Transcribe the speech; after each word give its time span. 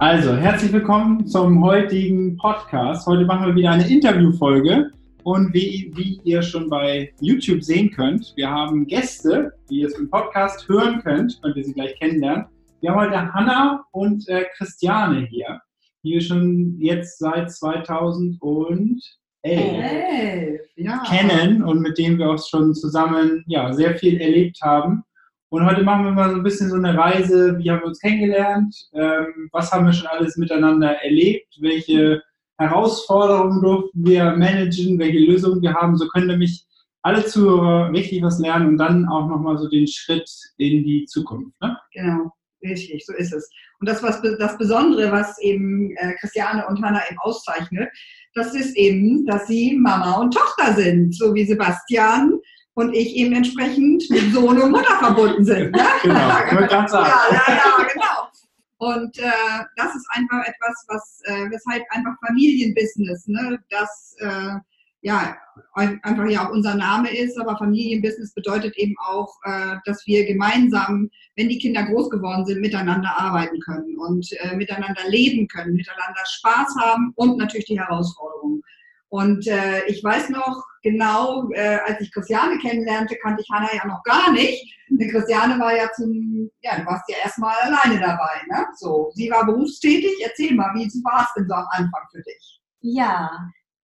Also, 0.00 0.34
herzlich 0.34 0.72
willkommen 0.72 1.26
zum 1.26 1.62
heutigen 1.62 2.34
Podcast. 2.38 3.06
Heute 3.06 3.26
machen 3.26 3.48
wir 3.48 3.54
wieder 3.54 3.72
eine 3.72 3.86
Interviewfolge. 3.86 4.90
Und 5.24 5.52
wie, 5.52 5.92
wie 5.94 6.18
ihr 6.24 6.40
schon 6.40 6.70
bei 6.70 7.12
YouTube 7.20 7.62
sehen 7.62 7.90
könnt, 7.90 8.32
wir 8.34 8.48
haben 8.48 8.86
Gäste, 8.86 9.52
die 9.68 9.80
ihr 9.80 9.88
es 9.88 9.98
im 9.98 10.08
Podcast 10.08 10.66
hören 10.70 11.02
könnt, 11.02 11.38
könnt 11.42 11.54
ihr 11.54 11.64
sie 11.64 11.74
gleich 11.74 11.94
kennenlernen. 12.00 12.46
Wir 12.80 12.92
haben 12.92 13.00
heute 13.00 13.30
Hanna 13.34 13.84
und 13.92 14.26
äh, 14.30 14.46
Christiane 14.56 15.26
hier, 15.26 15.60
die 16.02 16.14
wir 16.14 16.22
schon 16.22 16.78
jetzt 16.80 17.18
seit 17.18 17.52
2011 17.52 19.02
Elf, 19.42 20.62
ja. 20.76 21.02
kennen 21.06 21.62
und 21.62 21.82
mit 21.82 21.98
denen 21.98 22.18
wir 22.18 22.30
auch 22.30 22.42
schon 22.42 22.74
zusammen 22.74 23.44
ja, 23.46 23.70
sehr 23.74 23.94
viel 23.96 24.18
erlebt 24.18 24.62
haben. 24.62 25.02
Und 25.50 25.66
heute 25.66 25.82
machen 25.82 26.04
wir 26.04 26.12
mal 26.12 26.30
so 26.30 26.36
ein 26.36 26.44
bisschen 26.44 26.70
so 26.70 26.76
eine 26.76 26.96
Reise, 26.96 27.58
wie 27.58 27.68
haben 27.68 27.80
wir 27.80 27.88
uns 27.88 27.98
kennengelernt, 27.98 28.88
ähm, 28.94 29.48
was 29.50 29.72
haben 29.72 29.84
wir 29.84 29.92
schon 29.92 30.06
alles 30.06 30.36
miteinander 30.36 31.02
erlebt, 31.02 31.56
welche 31.60 32.22
Herausforderungen 32.56 33.60
durften 33.60 34.06
wir 34.06 34.36
managen, 34.36 34.96
welche 35.00 35.18
Lösungen 35.18 35.60
wir 35.60 35.74
haben. 35.74 35.96
So 35.96 36.06
können 36.06 36.28
nämlich 36.28 36.64
alle 37.02 37.24
Zuhörer 37.24 37.90
richtig 37.90 38.22
was 38.22 38.38
lernen 38.38 38.68
und 38.68 38.76
dann 38.78 39.08
auch 39.08 39.26
nochmal 39.26 39.58
so 39.58 39.68
den 39.68 39.88
Schritt 39.88 40.30
in 40.58 40.84
die 40.84 41.04
Zukunft. 41.06 41.60
Ne? 41.60 41.76
Genau, 41.94 42.30
richtig, 42.62 43.04
so 43.04 43.12
ist 43.14 43.32
es. 43.32 43.50
Und 43.80 43.88
das, 43.88 44.04
was 44.04 44.22
das 44.38 44.56
Besondere, 44.56 45.10
was 45.10 45.36
eben 45.40 45.90
äh, 45.96 46.14
Christiane 46.20 46.64
und 46.68 46.80
Hanna 46.80 47.00
eben 47.10 47.18
auszeichnet, 47.18 47.90
das 48.34 48.54
ist 48.54 48.76
eben, 48.76 49.26
dass 49.26 49.48
sie 49.48 49.76
Mama 49.76 50.20
und 50.20 50.32
Tochter 50.32 50.74
sind, 50.74 51.12
so 51.12 51.34
wie 51.34 51.44
Sebastian 51.44 52.38
und 52.80 52.94
ich 52.94 53.14
eben 53.14 53.34
entsprechend 53.34 54.08
mit 54.10 54.32
Sohn 54.32 54.60
und 54.60 54.70
Mutter 54.72 54.98
verbunden 54.98 55.44
sind. 55.44 55.72
Ne? 55.72 55.82
Genau. 56.02 56.18
Ja, 56.18 57.22
ja, 57.30 57.54
ja, 57.54 57.86
genau. 57.92 58.30
Und 58.78 59.18
äh, 59.18 59.64
das 59.76 59.94
ist 59.94 60.06
einfach 60.12 60.42
etwas, 60.46 60.84
was, 60.88 61.20
äh, 61.24 61.50
weshalb 61.50 61.82
einfach 61.90 62.14
Familienbusiness, 62.26 63.26
ne, 63.26 63.58
das 63.68 64.16
äh, 64.20 64.54
ja 65.02 65.36
einfach 65.74 66.28
ja 66.28 66.46
auch 66.46 66.52
unser 66.52 66.74
Name 66.74 67.14
ist, 67.14 67.38
aber 67.38 67.58
Familienbusiness 67.58 68.32
bedeutet 68.32 68.76
eben 68.78 68.94
auch, 68.98 69.34
äh, 69.44 69.76
dass 69.84 70.06
wir 70.06 70.26
gemeinsam, 70.26 71.10
wenn 71.36 71.48
die 71.48 71.58
Kinder 71.58 71.82
groß 71.82 72.08
geworden 72.10 72.46
sind, 72.46 72.60
miteinander 72.60 73.10
arbeiten 73.18 73.60
können 73.60 73.98
und 73.98 74.26
äh, 74.40 74.56
miteinander 74.56 75.02
leben 75.08 75.46
können, 75.48 75.74
miteinander 75.74 76.22
Spaß 76.24 76.74
haben 76.80 77.12
und 77.16 77.36
natürlich 77.36 77.66
die 77.66 77.78
Herausforderungen. 77.78 78.49
Und 79.10 79.46
äh, 79.48 79.84
ich 79.86 80.02
weiß 80.02 80.30
noch 80.30 80.64
genau, 80.82 81.48
äh, 81.52 81.78
als 81.84 82.00
ich 82.00 82.12
Christiane 82.12 82.58
kennenlernte, 82.58 83.16
kannte 83.16 83.42
ich 83.42 83.50
Hanna 83.50 83.68
ja 83.74 83.86
noch 83.86 84.02
gar 84.04 84.32
nicht. 84.32 84.76
Denn 84.88 85.10
Christiane 85.10 85.58
war 85.60 85.76
ja 85.76 85.90
zum, 85.92 86.50
ja, 86.62 86.78
du 86.78 86.86
warst 86.86 87.04
ja 87.08 87.16
erstmal 87.22 87.54
alleine 87.60 88.00
dabei, 88.00 88.40
ne? 88.48 88.66
So, 88.76 89.10
sie 89.14 89.30
war 89.30 89.44
berufstätig. 89.44 90.12
Erzähl 90.22 90.54
mal, 90.54 90.72
wie 90.74 90.86
war 91.04 91.24
es 91.24 91.34
denn 91.34 91.48
so 91.48 91.54
am 91.54 91.66
Anfang 91.70 92.02
für 92.12 92.22
dich? 92.22 92.60
Ja, 92.80 93.30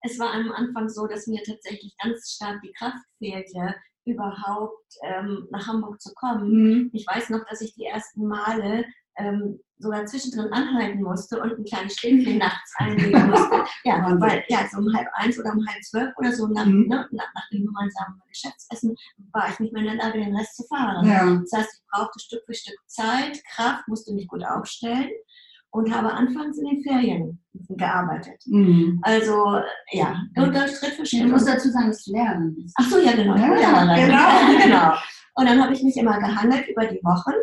es 0.01 0.17
war 0.17 0.33
am 0.33 0.51
Anfang 0.51 0.89
so, 0.89 1.07
dass 1.07 1.27
mir 1.27 1.43
tatsächlich 1.43 1.93
ganz 2.01 2.31
stark 2.31 2.61
die 2.61 2.73
Kraft 2.77 3.03
fehlte, 3.19 3.75
überhaupt 4.07 4.93
ähm, 5.03 5.47
nach 5.51 5.67
Hamburg 5.67 6.01
zu 6.01 6.13
kommen. 6.15 6.49
Mhm. 6.49 6.89
Ich 6.93 7.05
weiß 7.05 7.29
noch, 7.29 7.45
dass 7.49 7.61
ich 7.61 7.73
die 7.75 7.85
ersten 7.85 8.25
Male 8.27 8.85
ähm, 9.17 9.59
sogar 9.79 10.05
zwischendrin 10.05 10.51
anhalten 10.53 11.01
musste 11.03 11.39
und 11.41 11.51
ein 11.51 11.63
kleines 11.65 11.95
Schläfchen 11.95 12.37
nachts 12.37 12.73
einlegen 12.77 13.29
musste. 13.29 13.63
Ja, 13.83 14.15
weil 14.19 14.43
ja, 14.47 14.67
so 14.71 14.79
um 14.79 14.93
halb 14.95 15.07
eins 15.13 15.39
oder 15.39 15.53
um 15.53 15.65
halb 15.67 15.83
zwölf 15.83 16.13
oder 16.17 16.31
so 16.31 16.47
nach, 16.47 16.65
Mhm. 16.65 16.87
ne, 16.87 17.07
nach, 17.11 17.27
nach 17.35 17.49
dem 17.51 17.65
gemeinsamen 17.65 18.21
Geschäftsessen 18.27 18.95
war 19.31 19.49
ich 19.49 19.59
nicht 19.59 19.73
mehr 19.73 19.83
in 19.83 19.97
der 19.97 20.05
Lage, 20.05 20.19
den 20.19 20.35
Rest 20.35 20.55
zu 20.55 20.63
fahren. 20.67 21.07
Ja. 21.07 21.25
Das 21.41 21.51
heißt, 21.59 21.73
ich 21.73 21.87
brauchte 21.91 22.19
Stück 22.19 22.41
für 22.45 22.53
Stück 22.53 22.77
Zeit, 22.87 23.39
Kraft, 23.53 23.87
musste 23.87 24.13
mich 24.13 24.27
gut 24.27 24.43
aufstellen 24.43 25.09
und 25.71 25.93
habe 25.93 26.11
anfangs 26.11 26.57
in 26.57 26.65
den 26.65 26.83
Ferien 26.83 27.39
gearbeitet. 27.69 28.41
Mhm. 28.45 28.99
Also 29.03 29.59
ja, 29.91 30.15
und 30.35 30.55
dann 30.55 30.67
Schritt 30.69 30.93
für 30.93 31.05
Schritt. 31.05 31.25
Ich 31.25 31.31
muss 31.31 31.45
dazu 31.45 31.69
sagen, 31.69 31.93
Lehrerin 32.05 32.55
bist. 32.55 32.75
Ach 32.77 32.89
so, 32.89 32.99
ja, 32.99 33.13
genau. 33.13 33.35
Ja, 33.35 33.95
genau. 33.95 34.63
genau. 34.63 34.93
Und 35.35 35.45
dann 35.47 35.61
habe 35.61 35.73
ich 35.73 35.83
mich 35.83 35.97
immer 35.97 36.19
gehangelt 36.19 36.67
über 36.67 36.85
die 36.85 36.99
Wochen. 37.03 37.33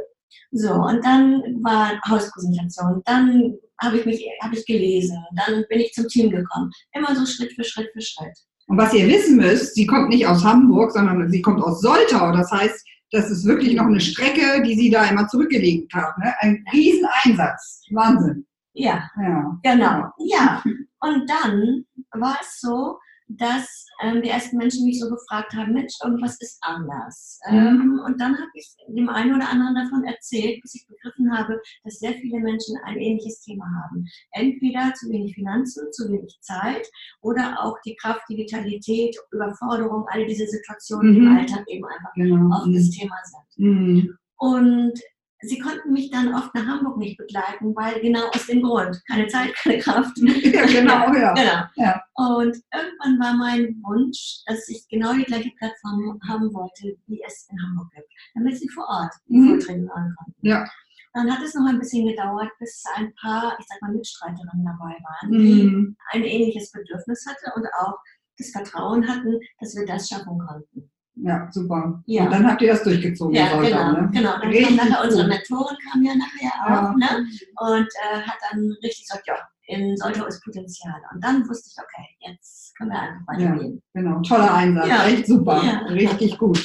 So, 0.50 0.72
und 0.72 1.04
dann 1.04 1.42
war 1.62 2.00
Hauspräsentation. 2.08 3.02
Dann 3.04 3.54
habe 3.80 3.98
ich 3.98 4.06
mich 4.06 4.24
habe 4.42 4.54
ich 4.56 4.66
gelesen. 4.66 5.18
Dann 5.36 5.64
bin 5.68 5.80
ich 5.80 5.92
zum 5.92 6.08
Team 6.08 6.30
gekommen. 6.30 6.70
Immer 6.92 7.14
so 7.14 7.26
Schritt 7.26 7.52
für 7.52 7.64
Schritt 7.64 7.90
für 7.92 8.00
Schritt. 8.00 8.36
Und 8.66 8.78
was 8.78 8.94
ihr 8.94 9.06
wissen 9.06 9.36
müsst, 9.36 9.74
sie 9.74 9.86
kommt 9.86 10.08
nicht 10.08 10.26
aus 10.26 10.42
Hamburg, 10.42 10.92
sondern 10.92 11.30
sie 11.30 11.42
kommt 11.42 11.62
aus 11.62 11.80
Soltau. 11.80 12.32
Das 12.32 12.50
heißt, 12.50 12.84
das 13.14 13.30
ist 13.30 13.46
wirklich 13.46 13.74
noch 13.74 13.86
eine 13.86 14.00
Strecke, 14.00 14.62
die 14.62 14.74
sie 14.74 14.90
da 14.90 15.04
immer 15.04 15.26
zurückgelegt 15.28 15.92
hat. 15.94 16.18
Ne? 16.18 16.34
Ein 16.40 16.64
Rieseneinsatz. 16.72 17.82
Wahnsinn. 17.92 18.44
Ja, 18.74 19.08
Ja. 19.22 19.58
genau. 19.62 20.10
Ja. 20.18 20.62
Und 21.00 21.30
dann 21.30 21.84
war 22.12 22.36
es 22.40 22.60
so, 22.60 22.98
dass 23.28 23.86
ähm, 24.02 24.22
die 24.22 24.28
ersten 24.28 24.56
Menschen 24.56 24.84
mich 24.84 25.00
so 25.00 25.08
gefragt 25.08 25.52
haben, 25.54 25.72
Mensch, 25.72 25.94
irgendwas 26.02 26.36
ist 26.40 26.58
anders. 26.62 27.40
Ähm, 27.48 28.00
und 28.04 28.20
dann 28.20 28.34
habe 28.34 28.50
ich 28.54 28.68
dem 28.88 29.08
einen 29.08 29.34
oder 29.34 29.48
anderen 29.48 29.74
davon 29.74 30.04
erzählt, 30.04 30.60
bis 30.62 30.74
ich 30.74 30.86
begriffen 30.86 31.36
habe, 31.36 31.60
dass 31.84 31.98
sehr 31.98 32.12
viele 32.14 32.40
Menschen 32.40 32.76
ein 32.84 32.98
ähnliches 32.98 33.40
Thema 33.40 33.64
haben. 33.82 34.06
Entweder 34.32 34.92
zu 34.94 35.08
wenig 35.10 35.34
Finanzen, 35.34 35.90
zu 35.92 36.08
wenig 36.12 36.36
Zeit 36.42 36.86
oder 37.22 37.56
auch 37.62 37.76
die 37.86 37.96
Kraft, 37.96 38.22
Digitalität, 38.28 39.16
Überforderung, 39.32 40.04
alle 40.08 40.26
diese 40.26 40.46
Situationen, 40.46 41.14
die 41.14 41.20
Mhm. 41.20 41.26
im 41.26 41.36
Alltag 41.38 41.64
eben 41.68 41.84
einfach 41.84 42.12
Genau. 42.14 42.56
oft 42.56 42.74
das 42.74 42.90
Thema 42.90 43.16
sind. 43.24 43.66
Mhm. 43.66 44.18
Und 44.36 45.00
sie 45.46 45.58
konnten 45.58 45.92
mich 45.92 46.10
dann 46.10 46.34
oft 46.34 46.54
nach 46.54 46.66
Hamburg 46.66 46.96
nicht 46.98 47.16
begleiten, 47.16 47.74
weil 47.76 48.00
genau 48.00 48.28
aus 48.28 48.46
dem 48.46 48.62
Grund, 48.62 49.00
keine 49.08 49.26
Zeit, 49.28 49.54
keine 49.56 49.78
Kraft. 49.78 50.16
Ja, 50.18 50.66
genau, 50.66 51.12
ja. 51.14 51.32
Genau. 51.34 51.62
Ja. 51.76 52.02
Und 52.14 52.56
irgendwann 52.72 53.18
war 53.20 53.34
mein 53.36 53.80
Wunsch, 53.84 54.42
dass 54.46 54.68
ich 54.68 54.86
genau 54.88 55.12
die 55.14 55.24
gleiche 55.24 55.50
Plattform 55.58 56.18
haben 56.28 56.52
wollte, 56.54 56.96
wie 57.06 57.22
es 57.26 57.48
in 57.50 57.60
Hamburg 57.62 57.90
gibt, 57.94 58.08
damit 58.34 58.58
sie 58.58 58.68
vor 58.68 58.86
Ort 58.88 59.12
die 59.28 59.36
Mhm. 59.36 59.48
Vorträge 59.60 59.80
hören 59.88 60.14
konnten. 60.18 60.46
Ja. 60.46 60.64
Dann 61.12 61.30
hat 61.32 61.42
es 61.44 61.54
noch 61.54 61.66
ein 61.66 61.78
bisschen 61.78 62.06
gedauert, 62.08 62.50
bis 62.58 62.82
ein 62.96 63.12
paar, 63.20 63.56
ich 63.60 63.66
sag 63.68 63.80
mal, 63.82 63.92
Mitstreiterinnen 63.92 64.64
dabei 64.64 64.96
waren, 65.02 65.30
die 65.32 65.62
Mhm. 65.64 65.96
ein 66.12 66.24
ähnliches 66.24 66.72
Bedürfnis 66.72 67.24
hatten 67.26 67.52
und 67.60 67.66
auch 67.80 67.96
das 68.38 68.50
Vertrauen 68.50 69.06
hatten, 69.06 69.38
dass 69.60 69.76
wir 69.76 69.86
das 69.86 70.08
schaffen 70.08 70.38
konnten. 70.38 70.90
Ja, 71.16 71.48
super. 71.52 72.02
Ja. 72.06 72.24
Und 72.24 72.30
dann 72.32 72.46
habt 72.50 72.60
ihr 72.62 72.72
das 72.72 72.82
durchgezogen. 72.82 73.34
Ja, 73.34 73.50
Soltau, 73.50 73.66
genau, 73.68 73.92
ne? 73.92 74.10
genau. 74.12 74.32
Dann 74.38 74.48
Richtig 74.50 74.76
kam 74.78 74.88
nachher 74.88 75.04
unsere. 75.04 75.28
Mentorin 75.28 75.76
kam 75.90 76.02
ja 76.02 76.12
nachher 76.14 76.52
auch, 76.64 76.68
Ja. 76.68 76.94
ne? 76.96 77.26
Und 77.60 77.88
äh, 78.02 78.20
hat 78.22 78.36
dann 78.50 78.60
richtig 78.82 79.06
gesagt, 79.08 79.26
ja, 79.26 79.34
in 79.66 79.96
Soltau 79.96 80.26
ist 80.26 80.42
Potenzial. 80.44 81.00
Und 81.12 81.22
dann 81.24 81.48
wusste 81.48 81.70
ich, 81.70 81.82
okay, 81.82 82.06
jetzt 82.30 82.76
können 82.76 82.90
wir 82.90 83.00
einfach 83.00 83.26
weitergehen. 83.28 83.82
Genau, 83.94 84.20
toller 84.22 84.52
Einsatz, 84.54 84.88
Ja. 84.88 85.04
echt 85.06 85.26
super, 85.26 85.62
Ja. 85.64 85.78
richtig 85.92 86.36
gut. 86.38 86.58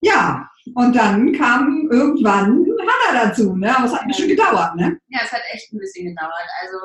Ja, 0.00 0.48
und 0.74 0.94
dann 0.94 1.32
kam 1.32 1.88
irgendwann 1.90 2.64
Hanna 2.80 3.24
dazu, 3.24 3.56
ne? 3.56 3.76
Aber 3.76 3.86
es 3.86 3.92
hat 3.92 4.02
ein 4.02 4.08
bisschen 4.08 4.28
gedauert, 4.28 4.76
ne? 4.76 4.96
Ja, 5.08 5.20
es 5.24 5.32
hat 5.32 5.40
echt 5.52 5.72
ein 5.72 5.78
bisschen 5.78 6.06
gedauert. 6.06 6.32
Also, 6.62 6.76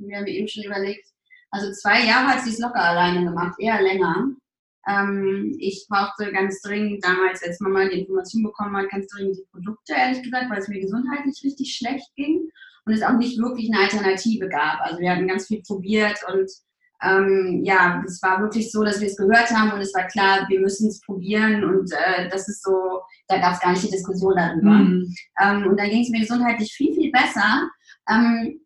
wir 0.00 0.18
haben 0.18 0.26
eben 0.26 0.46
schon 0.48 0.64
überlegt, 0.64 1.06
also 1.50 1.72
zwei 1.72 2.04
Jahre 2.04 2.28
hat 2.28 2.42
sie 2.42 2.50
es 2.50 2.58
locker 2.58 2.80
alleine 2.82 3.24
gemacht, 3.24 3.54
eher 3.58 3.80
länger. 3.80 4.26
Ähm, 4.88 5.54
ich 5.58 5.86
brauchte 5.88 6.32
ganz 6.32 6.60
dringend 6.62 7.04
damals, 7.04 7.42
als 7.42 7.60
Mama 7.60 7.88
die 7.88 8.00
Information 8.00 8.42
bekommen 8.42 8.76
hat, 8.76 8.90
ganz 8.90 9.06
dringend 9.08 9.36
die 9.36 9.46
Produkte, 9.52 9.94
ehrlich 9.94 10.22
gesagt, 10.22 10.50
weil 10.50 10.58
es 10.58 10.68
mir 10.68 10.80
gesundheitlich 10.80 11.40
richtig 11.44 11.74
schlecht 11.76 12.08
ging 12.16 12.50
und 12.86 12.92
es 12.92 13.02
auch 13.02 13.16
nicht 13.16 13.38
wirklich 13.38 13.70
eine 13.72 13.84
Alternative 13.84 14.48
gab. 14.48 14.80
Also 14.80 15.00
wir 15.00 15.10
hatten 15.10 15.28
ganz 15.28 15.46
viel 15.46 15.62
probiert 15.62 16.18
und 16.32 16.50
ähm, 17.02 17.62
ja, 17.64 18.02
es 18.06 18.22
war 18.22 18.40
wirklich 18.40 18.70
so, 18.70 18.84
dass 18.84 19.00
wir 19.00 19.06
es 19.06 19.16
gehört 19.16 19.50
haben 19.50 19.72
und 19.72 19.80
es 19.80 19.94
war 19.94 20.06
klar, 20.06 20.46
wir 20.48 20.60
müssen 20.60 20.88
es 20.88 21.00
probieren 21.00 21.64
und 21.64 21.90
äh, 21.92 22.28
das 22.28 22.46
ist 22.48 22.62
so, 22.62 23.00
da 23.28 23.38
gab 23.38 23.54
es 23.54 23.60
gar 23.60 23.72
nicht 23.72 23.84
die 23.84 23.90
Diskussion 23.90 24.34
darüber. 24.36 24.70
Mhm. 24.70 25.14
Ähm, 25.40 25.66
und 25.66 25.80
da 25.80 25.88
ging 25.88 26.02
es 26.02 26.10
mir 26.10 26.20
gesundheitlich 26.20 26.72
viel, 26.72 26.94
viel 26.94 27.10
besser. 27.10 27.70
Ähm, 28.08 28.60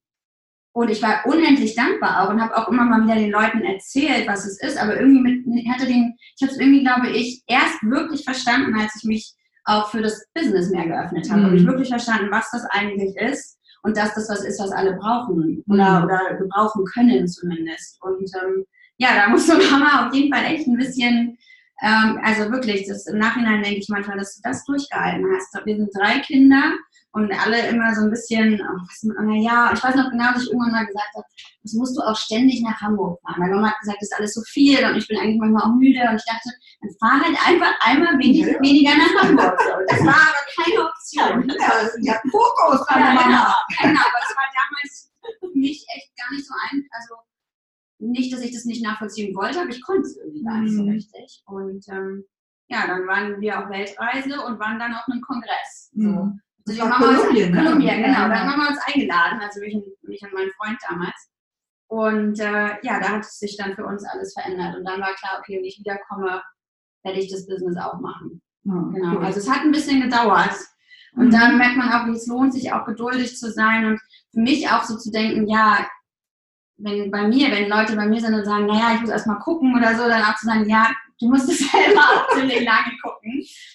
und 0.74 0.90
ich 0.90 1.00
war 1.02 1.24
unendlich 1.24 1.76
dankbar 1.76 2.22
auch 2.22 2.30
und 2.30 2.40
habe 2.42 2.56
auch 2.56 2.68
immer 2.68 2.84
mal 2.84 3.04
wieder 3.04 3.14
den 3.14 3.30
Leuten 3.30 3.62
erzählt, 3.62 4.26
was 4.26 4.44
es 4.44 4.60
ist. 4.60 4.76
Aber 4.76 4.98
irgendwie 4.98 5.20
mit, 5.20 5.68
hatte 5.68 5.86
den, 5.86 6.16
ich 6.36 6.42
habe 6.42 6.52
es 6.52 6.58
irgendwie, 6.58 6.82
glaube 6.82 7.10
ich, 7.10 7.44
erst 7.46 7.80
wirklich 7.82 8.24
verstanden, 8.24 8.74
als 8.78 8.92
ich 8.96 9.04
mich 9.04 9.34
auch 9.64 9.88
für 9.90 10.02
das 10.02 10.26
Business 10.34 10.70
mehr 10.70 10.86
geöffnet 10.86 11.30
habe. 11.30 11.42
Mhm. 11.42 11.46
Habe 11.46 11.56
ich 11.56 11.66
wirklich 11.66 11.88
verstanden, 11.88 12.28
was 12.32 12.50
das 12.50 12.64
eigentlich 12.70 13.16
ist 13.16 13.56
und 13.84 13.96
dass 13.96 14.14
das 14.14 14.28
was 14.28 14.44
ist, 14.44 14.60
was 14.60 14.72
alle 14.72 14.96
brauchen 14.96 15.62
oder, 15.68 16.00
Mhm. 16.00 16.04
oder 16.06 16.34
gebrauchen 16.38 16.84
können 16.92 17.28
zumindest. 17.28 18.02
Und 18.02 18.28
ähm, 18.42 18.64
ja, 18.98 19.14
da 19.14 19.28
musste 19.28 19.56
Mama 19.70 20.06
auf 20.08 20.14
jeden 20.14 20.34
Fall 20.34 20.44
echt 20.44 20.66
ein 20.66 20.76
bisschen 20.76 21.38
Ähm, 21.82 22.20
also 22.22 22.50
wirklich, 22.52 22.86
das, 22.86 23.06
im 23.06 23.18
Nachhinein 23.18 23.62
denke 23.62 23.80
ich 23.80 23.88
manchmal, 23.88 24.16
dass 24.16 24.36
du 24.36 24.40
das 24.44 24.64
durchgehalten 24.64 25.26
hast. 25.34 25.54
Wir 25.66 25.76
sind 25.76 25.90
drei 25.92 26.20
Kinder 26.20 26.72
und 27.14 27.32
alle 27.32 27.68
immer 27.68 27.94
so 27.94 28.02
ein 28.02 28.10
bisschen, 28.10 28.60
oh, 28.60 29.22
naja, 29.22 29.70
ich 29.72 29.82
weiß 29.82 29.94
noch 29.94 30.10
genau, 30.10 30.32
dass 30.32 30.42
ich 30.42 30.48
irgendwann 30.48 30.72
mal 30.72 30.86
gesagt 30.86 31.14
habe, 31.14 31.26
das 31.62 31.72
musst 31.74 31.96
du 31.96 32.02
auch 32.02 32.16
ständig 32.16 32.60
nach 32.60 32.80
Hamburg 32.80 33.20
fahren. 33.22 33.36
Meine 33.38 33.54
Mama 33.54 33.70
hat 33.70 33.78
gesagt, 33.80 33.98
das 34.00 34.08
ist 34.10 34.18
alles 34.18 34.34
so 34.34 34.42
viel 34.42 34.84
und 34.84 34.96
ich 34.96 35.06
bin 35.06 35.18
eigentlich 35.18 35.38
manchmal 35.38 35.62
auch 35.62 35.74
müde 35.76 36.00
und 36.10 36.16
ich 36.16 36.24
dachte, 36.24 36.50
dann 36.80 36.90
fahr 36.98 37.20
halt 37.24 37.38
einfach 37.46 37.72
einmal 37.86 38.18
wenig, 38.18 38.40
ja. 38.40 38.60
weniger 38.60 38.96
nach 38.96 39.22
Hamburg. 39.22 39.56
Das 39.88 40.00
war 40.00 40.16
aber 40.26 40.42
keine 40.58 40.90
Option. 40.90 41.56
Ja, 41.56 41.88
ja 42.00 42.20
Fokus, 42.30 42.84
ja, 42.90 42.96
genau, 42.96 43.54
genau, 43.78 44.02
aber 44.02 44.20
es 44.20 44.34
war 44.34 44.48
damals 44.58 45.12
für 45.38 45.56
mich 45.56 45.86
echt 45.94 46.10
gar 46.18 46.34
nicht 46.34 46.46
so 46.46 46.54
ein, 46.68 46.84
also 46.90 47.14
nicht, 48.00 48.32
dass 48.32 48.40
ich 48.40 48.52
das 48.52 48.64
nicht 48.64 48.82
nachvollziehen 48.82 49.36
wollte, 49.36 49.60
aber 49.60 49.70
ich 49.70 49.82
konnte 49.82 50.02
es 50.02 50.16
irgendwie 50.16 50.42
gar 50.42 50.58
nicht 50.58 50.74
so 50.74 50.82
mhm. 50.82 50.90
richtig. 50.90 51.44
Und 51.46 51.86
ähm, 51.88 52.24
ja, 52.66 52.88
dann 52.88 53.06
waren 53.06 53.40
wir 53.40 53.60
auf 53.60 53.70
Weltreise 53.70 54.40
und 54.40 54.58
waren 54.58 54.80
dann 54.80 54.94
auf 54.94 55.06
einem 55.06 55.20
Kongress. 55.20 55.90
So. 55.94 56.08
Mhm. 56.08 56.40
Also 56.66 56.82
die 56.82 56.88
Mama 56.88 56.98
Kolumbien, 56.98 57.52
ne? 57.52 57.62
Kolumbien, 57.62 58.02
genau. 58.02 58.28
Da 58.28 58.38
haben 58.38 58.60
wir 58.60 58.68
uns 58.68 58.78
eingeladen, 58.86 59.40
also 59.40 59.60
mich, 59.60 59.76
mich 60.02 60.22
und 60.22 60.32
mein 60.32 60.50
Freund 60.56 60.78
damals. 60.88 61.30
Und 61.88 62.40
äh, 62.40 62.76
ja, 62.82 63.00
da 63.00 63.08
hat 63.10 63.24
sich 63.24 63.56
dann 63.56 63.74
für 63.74 63.84
uns 63.84 64.04
alles 64.04 64.32
verändert. 64.32 64.76
Und 64.76 64.84
dann 64.84 65.00
war 65.00 65.14
klar, 65.14 65.38
okay, 65.38 65.58
wenn 65.58 65.64
ich 65.64 65.78
wiederkomme, 65.78 66.42
werde 67.02 67.18
ich 67.18 67.30
das 67.30 67.46
Business 67.46 67.76
auch 67.76 68.00
machen. 68.00 68.40
Oh, 68.66 68.90
genau. 68.92 69.16
Cool. 69.16 69.24
Also 69.24 69.40
es 69.40 69.50
hat 69.50 69.62
ein 69.62 69.72
bisschen 69.72 70.00
gedauert. 70.00 70.54
Und 71.16 71.26
mhm. 71.26 71.30
dann 71.30 71.58
merkt 71.58 71.76
man 71.76 71.92
auch, 71.92 72.06
wie 72.06 72.16
es 72.16 72.26
lohnt, 72.26 72.54
sich 72.54 72.72
auch 72.72 72.84
geduldig 72.86 73.36
zu 73.36 73.52
sein 73.52 73.86
und 73.86 74.00
für 74.32 74.40
mich 74.40 74.68
auch 74.68 74.82
so 74.84 74.96
zu 74.96 75.10
denken, 75.10 75.46
ja, 75.46 75.86
wenn 76.76 77.10
bei 77.10 77.28
mir, 77.28 77.50
wenn 77.52 77.68
Leute 77.68 77.94
bei 77.94 78.06
mir 78.06 78.20
sind 78.20 78.34
und 78.34 78.44
sagen, 78.44 78.66
naja, 78.66 78.94
ich 78.94 79.02
muss 79.02 79.10
erst 79.10 79.26
mal 79.26 79.38
gucken 79.38 79.76
oder 79.76 79.94
so, 79.94 80.08
dann 80.08 80.22
auch 80.22 80.34
zu 80.36 80.46
sagen, 80.46 80.68
ja, 80.68 80.90
du 81.20 81.28
musst 81.28 81.48
es 81.48 81.58
selber 81.70 82.00
auch 82.00 82.28
ziemlich 82.34 82.64
lange 82.64 82.96
gucken. 83.02 83.13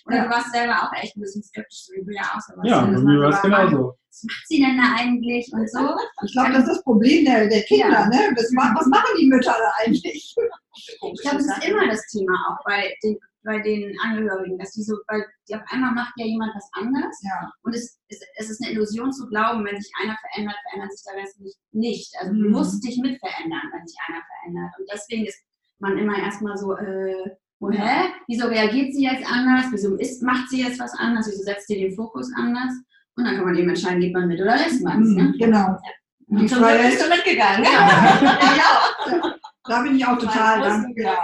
Oder 0.10 0.18
ja. 0.18 0.24
du 0.26 0.30
warst 0.32 0.52
selber 0.52 0.74
auch 0.74 0.92
echt 1.02 1.16
ein 1.16 1.22
bisschen 1.22 1.44
skeptisch, 1.44 1.86
so 1.86 1.94
wie 1.94 2.04
du 2.04 2.12
ja 2.12 2.24
auch 2.34 2.42
so 2.42 2.54
Ja, 2.64 2.82
bei 2.82 2.98
mir 2.98 3.20
war 3.20 3.30
es 3.30 3.42
genauso. 3.42 3.94
Was 4.10 4.24
macht 4.24 4.48
sie 4.48 4.60
denn 4.60 4.78
da 4.78 4.96
eigentlich 4.98 5.54
und 5.54 5.70
so? 5.70 5.96
Ich 6.26 6.34
glaube, 6.34 6.52
das 6.52 6.64
ist 6.64 6.70
das 6.70 6.84
Problem 6.84 7.26
der, 7.26 7.48
der 7.48 7.62
Kinder, 7.62 7.90
ja. 7.90 8.10
ne? 8.10 8.34
Das, 8.36 8.52
was 8.52 8.88
machen 8.88 9.16
die 9.20 9.28
Mütter 9.28 9.54
da 9.54 9.72
eigentlich? 9.86 10.36
Ich 10.74 11.22
glaube, 11.22 11.38
das 11.38 11.46
ist 11.46 11.68
immer 11.68 11.88
das 11.88 12.02
Thema 12.08 12.34
auch 12.50 12.66
bei 12.66 12.92
den 13.04 13.20
bei 13.44 13.60
den 13.60 13.98
Angehörigen, 14.02 14.58
dass 14.58 14.74
die 14.74 14.84
so, 14.84 14.96
weil 15.08 15.26
die 15.48 15.56
auf 15.56 15.62
einmal 15.70 15.94
macht 15.94 16.14
ja 16.18 16.26
jemand 16.26 16.54
was 16.56 16.70
anderes. 16.74 17.22
Ja. 17.24 17.52
Und 17.64 17.74
es, 17.74 18.00
es, 18.10 18.20
es 18.36 18.50
ist 18.50 18.62
eine 18.62 18.74
Illusion 18.74 19.12
zu 19.12 19.28
glauben, 19.28 19.66
wenn 19.66 19.80
sich 19.80 19.92
einer 20.02 20.18
verändert, 20.20 20.58
verändert 20.70 20.92
sich 20.92 21.04
der 21.06 21.22
Rest 21.22 21.40
nicht. 21.40 21.58
nicht. 21.72 22.14
Also 22.20 22.34
mhm. 22.34 22.44
du 22.44 22.50
musst 22.50 22.84
dich 22.84 22.98
mit 22.98 23.18
verändern, 23.20 23.72
wenn 23.72 23.88
sich 23.88 23.98
einer 24.08 24.22
verändert. 24.22 24.74
Und 24.78 24.90
deswegen 24.92 25.26
ist 25.26 25.42
man 25.80 25.98
immer 25.98 26.18
erstmal 26.18 26.58
so, 26.58 26.76
äh, 26.76 27.36
oh, 27.60 27.72
hä? 27.72 28.12
Wieso 28.28 28.48
reagiert 28.48 28.94
sie 28.94 29.04
jetzt 29.04 29.26
anders? 29.26 29.66
Wieso 29.72 29.96
ist, 29.96 30.22
macht 30.24 30.50
sie 30.50 30.64
jetzt 30.64 30.80
was 30.80 30.94
anders? 30.94 31.28
Wieso 31.28 31.44
setzt 31.44 31.68
sie 31.68 31.80
den 31.80 31.96
Fokus 31.96 32.32
anders? 32.36 32.74
Und 33.16 33.26
dann 33.26 33.36
kann 33.36 33.46
man 33.46 33.56
eben 33.58 33.70
entscheiden, 33.70 34.00
geht 34.00 34.14
man 34.14 34.28
mit 34.28 34.40
oder 34.40 34.56
lässt 34.56 34.84
man 34.84 35.04
es. 35.04 35.10
Ne? 35.10 35.34
Genau. 35.38 35.58
Ja. 35.58 35.80
Und 36.28 36.48
zum 36.48 36.60
Glück 36.60 36.82
bist 36.82 37.04
du 37.04 37.10
mitgegangen. 37.10 37.64
Ja. 37.64 38.20
ja. 38.58 39.36
Da 39.66 39.82
bin 39.82 39.96
ich 39.96 40.06
auch 40.06 40.18
total 40.18 40.62
dankbar. 40.62 41.18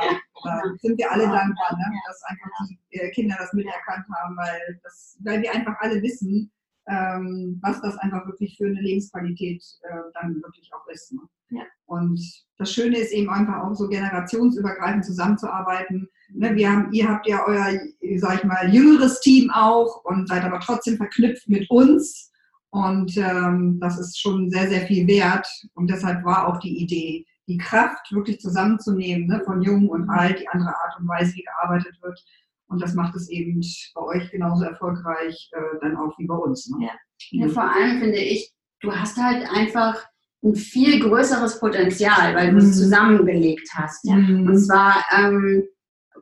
Da 0.44 0.62
sind 0.82 0.98
wir 0.98 1.12
alle 1.12 1.24
dankbar, 1.24 1.78
ne? 1.78 2.00
dass 2.06 2.22
einfach 2.24 2.50
die 2.92 2.98
äh, 2.98 3.10
Kinder 3.12 3.36
das 3.40 3.54
miterkannt 3.54 4.06
haben, 4.16 4.38
weil, 4.38 4.80
das, 4.84 5.18
weil 5.24 5.42
wir 5.42 5.54
einfach 5.54 5.76
alle 5.80 6.02
wissen, 6.02 6.52
ähm, 6.88 7.60
was 7.64 7.82
das 7.82 7.98
einfach 7.98 8.26
wirklich 8.28 8.56
für 8.58 8.66
eine 8.66 8.82
Lebensqualität 8.82 9.64
äh, 9.82 9.98
dann 10.14 10.36
wirklich 10.44 10.70
auch 10.74 10.88
ist. 10.88 11.14
Ne? 11.14 11.22
Ja. 11.50 11.64
Und 11.86 12.20
das 12.58 12.72
Schöne 12.72 12.98
ist 12.98 13.12
eben 13.12 13.30
einfach 13.30 13.64
auch 13.64 13.74
so 13.74 13.88
generationsübergreifend 13.88 15.06
zusammenzuarbeiten. 15.06 16.10
Ne? 16.34 16.56
Wir 16.56 16.72
haben, 16.72 16.92
ihr 16.92 17.08
habt 17.08 17.28
ja 17.28 17.46
euer, 17.46 17.80
sag 18.18 18.40
ich 18.40 18.44
mal, 18.44 18.74
jüngeres 18.74 19.20
Team 19.22 19.50
auch 19.52 20.04
und 20.06 20.28
seid 20.28 20.44
aber 20.44 20.60
trotzdem 20.60 20.98
verknüpft 20.98 21.48
mit 21.48 21.70
uns. 21.70 22.32
Und 22.70 23.16
ähm, 23.18 23.80
das 23.80 23.98
ist 24.00 24.20
schon 24.20 24.50
sehr, 24.50 24.68
sehr 24.68 24.82
viel 24.82 25.08
wert. 25.08 25.48
Und 25.76 25.90
deshalb 25.90 26.26
war 26.26 26.48
auch 26.48 26.60
die 26.60 26.78
Idee, 26.78 27.26
die 27.48 27.58
Kraft 27.58 28.12
wirklich 28.12 28.40
zusammenzunehmen, 28.40 29.28
ne, 29.28 29.42
von 29.46 29.62
Jung 29.62 29.88
und 29.88 30.10
Alt, 30.10 30.40
die 30.40 30.48
andere 30.50 30.76
Art 30.76 31.00
und 31.00 31.08
Weise, 31.08 31.36
wie 31.36 31.44
gearbeitet 31.44 31.96
wird. 32.02 32.20
Und 32.68 32.82
das 32.82 32.96
macht 32.96 33.16
es 33.16 33.30
eben 33.30 33.62
bei 33.94 34.02
euch 34.02 34.32
genauso 34.32 34.66
erfolgreich 34.66 35.50
äh, 35.54 35.80
dann 35.82 35.96
auch 35.96 36.18
wie 36.18 36.26
bei 36.26 36.36
uns. 36.36 36.70
Ne? 36.70 36.88
Ja. 36.88 36.92
ja, 37.32 37.48
vor 37.48 37.64
allem 37.64 38.00
finde 38.00 38.18
ich, 38.18 38.52
du 38.82 38.92
hast 38.92 39.18
halt 39.18 39.48
einfach 39.52 40.04
ein 40.44 40.56
viel 40.56 41.00
größeres 41.00 41.60
Potenzial, 41.60 42.36
weil 42.36 42.52
du 42.52 42.58
es 42.58 42.66
mhm. 42.66 42.74
zusammengelegt 42.74 43.70
hast. 43.74 44.06
Ja? 44.06 44.16
Mhm. 44.16 44.48
Und 44.48 44.58
zwar 44.60 45.04
ähm, 45.18 45.64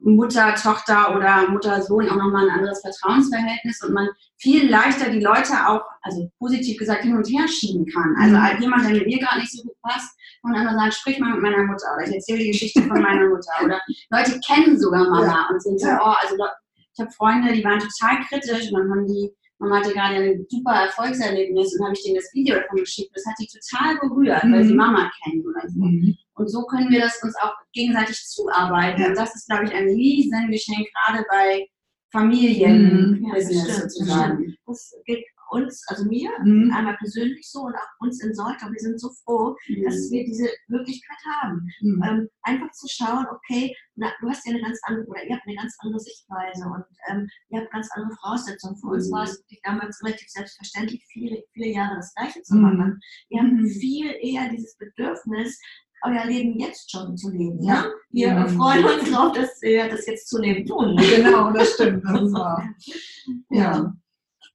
Mutter, 0.01 0.55
Tochter 0.55 1.15
oder 1.15 1.49
Mutter, 1.49 1.81
Sohn 1.81 2.09
auch 2.09 2.15
nochmal 2.15 2.49
ein 2.49 2.55
anderes 2.59 2.81
Vertrauensverhältnis 2.81 3.83
und 3.83 3.93
man 3.93 4.09
viel 4.37 4.69
leichter 4.69 5.09
die 5.09 5.21
Leute 5.21 5.53
auch, 5.67 5.83
also 6.01 6.29
positiv 6.39 6.77
gesagt, 6.77 7.03
hin 7.03 7.15
und 7.15 7.27
her 7.27 7.47
schieben 7.47 7.85
kann. 7.85 8.15
Also 8.19 8.35
mhm. 8.35 8.61
jemand, 8.61 8.85
der 8.85 8.93
mit 8.93 9.07
mir 9.07 9.19
gerade 9.19 9.39
nicht 9.39 9.51
so 9.51 9.63
gut 9.63 9.79
passt, 9.81 10.17
kann 10.41 10.55
einfach 10.55 10.73
sagen, 10.73 10.91
sprich 10.91 11.19
mal 11.19 11.33
mit 11.33 11.41
meiner 11.41 11.63
Mutter 11.63 11.85
oder 11.95 12.07
ich 12.07 12.13
erzähle 12.13 12.39
die 12.39 12.51
Geschichte 12.51 12.81
von 12.81 13.01
meiner 13.01 13.27
Mutter. 13.29 13.51
Oder 13.63 13.79
Leute 14.09 14.39
kennen 14.45 14.77
sogar 14.77 15.09
Mama 15.09 15.25
ja. 15.25 15.47
und 15.49 15.61
sind 15.61 15.79
so, 15.79 15.87
oh, 15.87 16.15
also 16.21 16.35
ich 16.35 16.99
habe 16.99 17.11
Freunde, 17.11 17.53
die 17.53 17.63
waren 17.63 17.79
total 17.79 18.21
kritisch 18.27 18.71
und 18.71 18.79
dann 18.79 18.91
haben 18.91 19.07
die 19.07 19.31
Mama 19.59 19.77
hatte 19.77 19.93
gerade 19.93 20.15
ein 20.15 20.45
super 20.49 20.73
Erfolgserlebnis 20.73 21.77
und 21.77 21.85
habe 21.85 21.93
ich 21.93 22.03
denen 22.03 22.15
das 22.15 22.29
Video 22.33 22.55
davon 22.55 22.79
geschickt. 22.79 23.11
Das 23.15 23.25
hat 23.25 23.37
sie 23.37 23.47
total 23.47 23.97
berührt, 23.97 24.43
mhm. 24.43 24.53
weil 24.53 24.63
sie 24.65 24.73
Mama 24.73 25.09
kennen 25.23 25.45
oder 25.45 25.67
so. 25.69 25.79
Mhm. 25.79 26.17
Und 26.35 26.49
so 26.49 26.63
können 26.65 26.89
wir 26.89 27.01
das 27.01 27.21
uns 27.21 27.35
auch 27.41 27.53
gegenseitig 27.73 28.17
zuarbeiten. 28.27 29.01
Ja. 29.01 29.07
Und 29.09 29.17
das 29.17 29.35
ist, 29.35 29.47
glaube 29.47 29.65
ich, 29.65 29.73
ein 29.73 29.87
Riesengeschenk, 29.87 30.87
gerade 30.93 31.25
bei 31.29 31.67
Familienbusiness 32.11 33.67
mhm. 33.67 33.81
sozusagen. 33.81 34.55
Das 34.65 34.93
geht 35.05 35.25
uns, 35.53 35.83
also 35.87 36.05
mir, 36.05 36.31
mhm. 36.43 36.71
einmal 36.73 36.97
persönlich 36.97 37.49
so 37.49 37.61
und 37.61 37.75
auch 37.75 37.89
uns 37.99 38.21
in 38.23 38.33
Soltau, 38.33 38.71
wir 38.71 38.79
sind 38.79 38.99
so 38.99 39.09
froh, 39.23 39.55
mhm. 39.67 39.83
dass 39.83 40.09
wir 40.11 40.25
diese 40.25 40.49
Möglichkeit 40.67 41.17
haben. 41.37 41.67
Mhm. 41.81 42.03
Ähm, 42.03 42.29
einfach 42.41 42.71
zu 42.71 42.87
schauen, 42.89 43.25
okay, 43.31 43.75
na, 43.95 44.11
du 44.19 44.29
hast 44.29 44.45
ja 44.45 44.53
eine 44.53 44.63
ganz 44.63 44.79
andere, 44.83 45.05
oder 45.05 45.23
ihr 45.23 45.35
habt 45.35 45.47
eine 45.47 45.55
ganz 45.55 45.75
andere 45.79 45.99
Sichtweise 45.99 46.65
und 46.65 46.85
ähm, 47.09 47.27
ihr 47.49 47.61
habt 47.61 47.71
ganz 47.71 47.89
andere 47.93 48.15
Voraussetzungen. 48.21 48.77
Für 48.77 48.87
uns 48.87 49.11
war 49.11 49.23
es 49.23 49.39
wirklich 49.39 49.61
damals 49.63 50.01
relativ 50.03 50.27
selbstverständlich, 50.29 51.05
viele, 51.11 51.43
viele 51.53 51.67
Jahre 51.67 51.95
das 51.97 52.13
Gleiche 52.15 52.41
zu 52.41 52.55
mhm. 52.55 52.61
machen. 52.61 52.99
Wir 53.29 53.39
haben 53.39 53.61
mhm. 53.61 53.69
viel 53.69 54.11
eher 54.21 54.49
dieses 54.49 54.75
Bedürfnis, 54.77 55.59
euer 56.03 56.25
Leben 56.25 56.59
jetzt 56.59 56.91
schon 56.91 57.17
zu 57.17 57.31
leben. 57.31 57.61
Ja? 57.63 57.85
Wir 58.11 58.31
mhm. 58.31 58.49
freuen 58.49 58.85
uns 58.85 59.11
drauf, 59.11 59.31
dass 59.33 59.61
wir 59.61 59.89
das 59.89 60.05
jetzt 60.05 60.29
zunehmend 60.29 60.67
tun. 60.67 60.99
Genau, 61.15 61.51
das 61.51 61.73
stimmt. 61.73 62.03
Das 62.05 62.21
ist 62.21 62.33
wahr. 62.33 62.63
ja. 63.49 63.93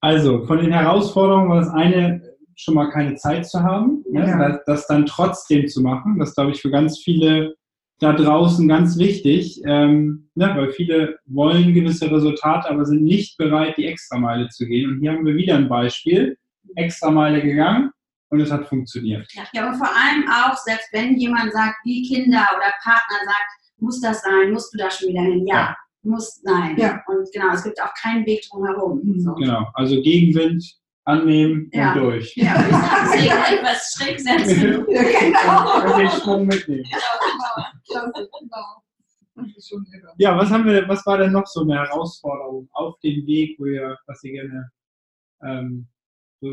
Also, 0.00 0.44
von 0.44 0.58
den 0.58 0.72
Herausforderungen 0.72 1.48
war 1.48 1.60
das 1.60 1.70
eine, 1.70 2.22
schon 2.54 2.74
mal 2.74 2.90
keine 2.90 3.16
Zeit 3.16 3.46
zu 3.46 3.62
haben, 3.62 4.04
ne? 4.10 4.20
ja. 4.20 4.36
ne? 4.36 4.48
das, 4.48 4.60
das, 4.66 4.86
dann 4.86 5.06
trotzdem 5.06 5.66
zu 5.66 5.82
machen. 5.82 6.18
Das 6.18 6.34
glaube 6.34 6.52
ich 6.52 6.60
für 6.60 6.70
ganz 6.70 6.98
viele 6.98 7.54
da 8.00 8.12
draußen 8.12 8.68
ganz 8.68 8.96
wichtig, 8.96 9.60
ähm, 9.64 10.30
ne? 10.36 10.52
weil 10.56 10.70
viele 10.70 11.18
wollen 11.26 11.74
gewisse 11.74 12.10
Resultate, 12.10 12.70
aber 12.70 12.84
sind 12.84 13.02
nicht 13.02 13.36
bereit, 13.38 13.76
die 13.76 13.86
Extrameile 13.86 14.48
zu 14.48 14.66
gehen. 14.66 14.90
Und 14.90 15.00
hier 15.00 15.12
haben 15.12 15.26
wir 15.26 15.34
wieder 15.34 15.56
ein 15.56 15.68
Beispiel. 15.68 16.36
Extrameile 16.76 17.42
gegangen 17.42 17.90
und 18.30 18.40
es 18.40 18.50
hat 18.50 18.66
funktioniert. 18.66 19.26
Ja, 19.32 19.62
aber 19.62 19.76
vor 19.76 19.88
allem 19.88 20.28
auch, 20.28 20.56
selbst 20.56 20.88
wenn 20.92 21.16
jemand 21.16 21.52
sagt, 21.52 21.76
wie 21.84 22.06
Kinder 22.06 22.46
oder 22.56 22.72
Partner 22.82 23.18
sagt, 23.24 23.50
muss 23.78 24.00
das 24.00 24.22
sein, 24.22 24.52
musst 24.52 24.74
du 24.74 24.78
da 24.78 24.90
schon 24.90 25.08
wieder 25.08 25.22
hin? 25.22 25.46
Ja. 25.46 25.56
ja 25.56 25.76
muss 26.02 26.40
sein. 26.42 26.76
Ja. 26.76 27.02
Und 27.06 27.30
genau, 27.32 27.52
es 27.52 27.64
gibt 27.64 27.80
auch 27.82 27.92
keinen 28.00 28.24
Weg 28.26 28.42
drumherum. 28.50 29.00
Mhm. 29.02 29.20
So. 29.20 29.34
Genau, 29.34 29.66
also 29.74 30.00
Gegenwind 30.02 30.64
annehmen 31.04 31.70
ja. 31.72 31.92
und 31.92 32.02
durch. 32.02 32.34
Ja, 32.36 32.64
ich 33.14 33.30
sage, 33.30 33.56
etwas 33.56 33.94
schräg 33.96 34.20
setzen. 34.20 34.84
ja, 34.88 35.02
genau. 35.02 35.92
Und 35.92 35.98
den 35.98 36.10
Sprung 36.10 36.46
mitnehmen. 36.46 36.84
Genau, 37.88 38.12
genau. 39.32 40.12
Ja, 40.18 40.36
was 40.36 40.50
haben 40.50 40.66
wir, 40.66 40.88
was 40.88 41.06
war 41.06 41.18
denn 41.18 41.32
noch 41.32 41.46
so 41.46 41.62
eine 41.62 41.76
Herausforderung 41.76 42.68
auf 42.72 42.98
dem 43.00 43.24
Weg, 43.26 43.58
wo 43.58 43.66
ihr, 43.66 43.96
was 44.06 44.22
ihr 44.24 44.32
gerne 44.32 44.70
ähm, 45.42 45.88
so 46.40 46.52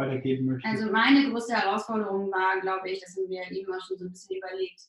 weitergeben 0.00 0.46
möchtet? 0.46 0.70
Also 0.70 0.90
meine 0.90 1.30
größte 1.30 1.54
Herausforderung 1.54 2.30
war, 2.30 2.60
glaube 2.60 2.90
ich, 2.90 3.00
das 3.00 3.16
haben 3.16 3.28
wir 3.28 3.42
eben 3.50 3.72
auch 3.72 3.86
schon 3.86 3.98
so 3.98 4.04
ein 4.04 4.10
bisschen 4.10 4.36
überlegt, 4.36 4.80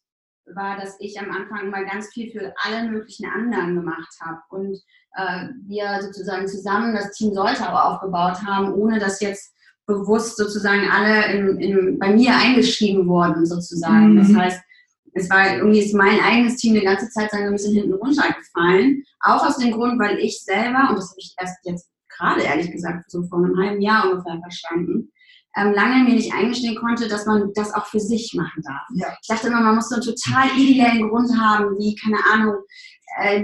war, 0.56 0.78
dass 0.78 0.98
ich 1.00 1.20
am 1.20 1.32
Anfang 1.32 1.70
mal 1.70 1.86
ganz 1.86 2.08
viel 2.10 2.32
für 2.32 2.54
alle 2.64 2.90
möglichen 2.90 3.26
anderen 3.30 3.76
gemacht 3.76 4.14
habe 4.22 4.40
und 4.50 4.76
äh, 5.16 5.48
wir 5.68 6.02
sozusagen 6.02 6.48
zusammen 6.48 6.96
das 6.96 7.12
Team 7.12 7.34
Soltau 7.34 7.74
aufgebaut 7.74 8.42
haben, 8.46 8.74
ohne 8.74 9.00
dass 9.00 9.22
jetzt 9.22 9.54
bewusst 9.86 10.38
sozusagen 10.38 10.90
alle 10.90 11.32
in, 11.34 11.60
in, 11.60 12.00
bei 12.00 12.14
mir 12.14 12.36
eingeschrieben 12.36 13.08
wurden 13.08 13.46
sozusagen. 13.46 14.14
Mhm. 14.14 14.18
Das 14.18 14.36
heißt, 14.36 14.62
es 15.14 15.30
war 15.30 15.58
irgendwie 15.58 15.80
ist 15.80 15.94
mein 15.94 16.20
eigenes 16.22 16.56
Team 16.58 16.76
eine 16.76 16.86
ganze 16.86 17.10
Zeit 17.10 17.32
lang 17.34 17.44
ein 17.44 17.52
bisschen 17.52 17.74
hinten 17.74 17.94
runtergefallen. 17.94 19.04
Auch 19.20 19.46
aus 19.46 19.58
dem 19.58 19.72
Grund, 19.72 20.00
weil 20.00 20.20
ich 20.20 20.42
selber, 20.42 20.90
und 20.90 20.98
das 20.98 21.10
habe 21.10 21.20
ich 21.20 21.36
erst 21.38 21.58
jetzt 21.66 21.90
gerade 22.22 22.42
ehrlich 22.44 22.72
gesagt 22.72 23.10
so 23.10 23.24
vor 23.24 23.40
einem 23.40 23.58
halben 23.58 23.82
Jahr 23.82 24.10
ungefähr 24.10 24.40
verstanden, 24.40 25.12
ähm, 25.58 25.74
lange 25.74 26.04
mir 26.04 26.16
nicht 26.16 26.34
eingestehen 26.34 26.78
konnte, 26.78 27.08
dass 27.08 27.26
man 27.26 27.52
das 27.56 27.74
auch 27.74 27.86
für 27.88 28.00
sich 28.00 28.34
machen 28.36 28.64
darf. 28.64 28.88
Ja. 28.96 29.08
Ich 29.22 29.28
dachte 29.28 29.48
immer, 29.48 29.62
man 29.62 29.76
muss 29.76 29.90
so 29.90 29.96
einen 29.96 30.04
total 30.06 30.48
ideellen 30.58 31.10
Grund 31.10 31.30
haben, 31.38 31.78
wie, 31.78 31.96
keine 31.96 32.20
Ahnung, 32.32 32.56
äh, 33.20 33.44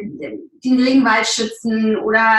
den 0.64 0.80
Regenwald 0.80 1.28
schützen 1.28 1.98
oder, 1.98 2.38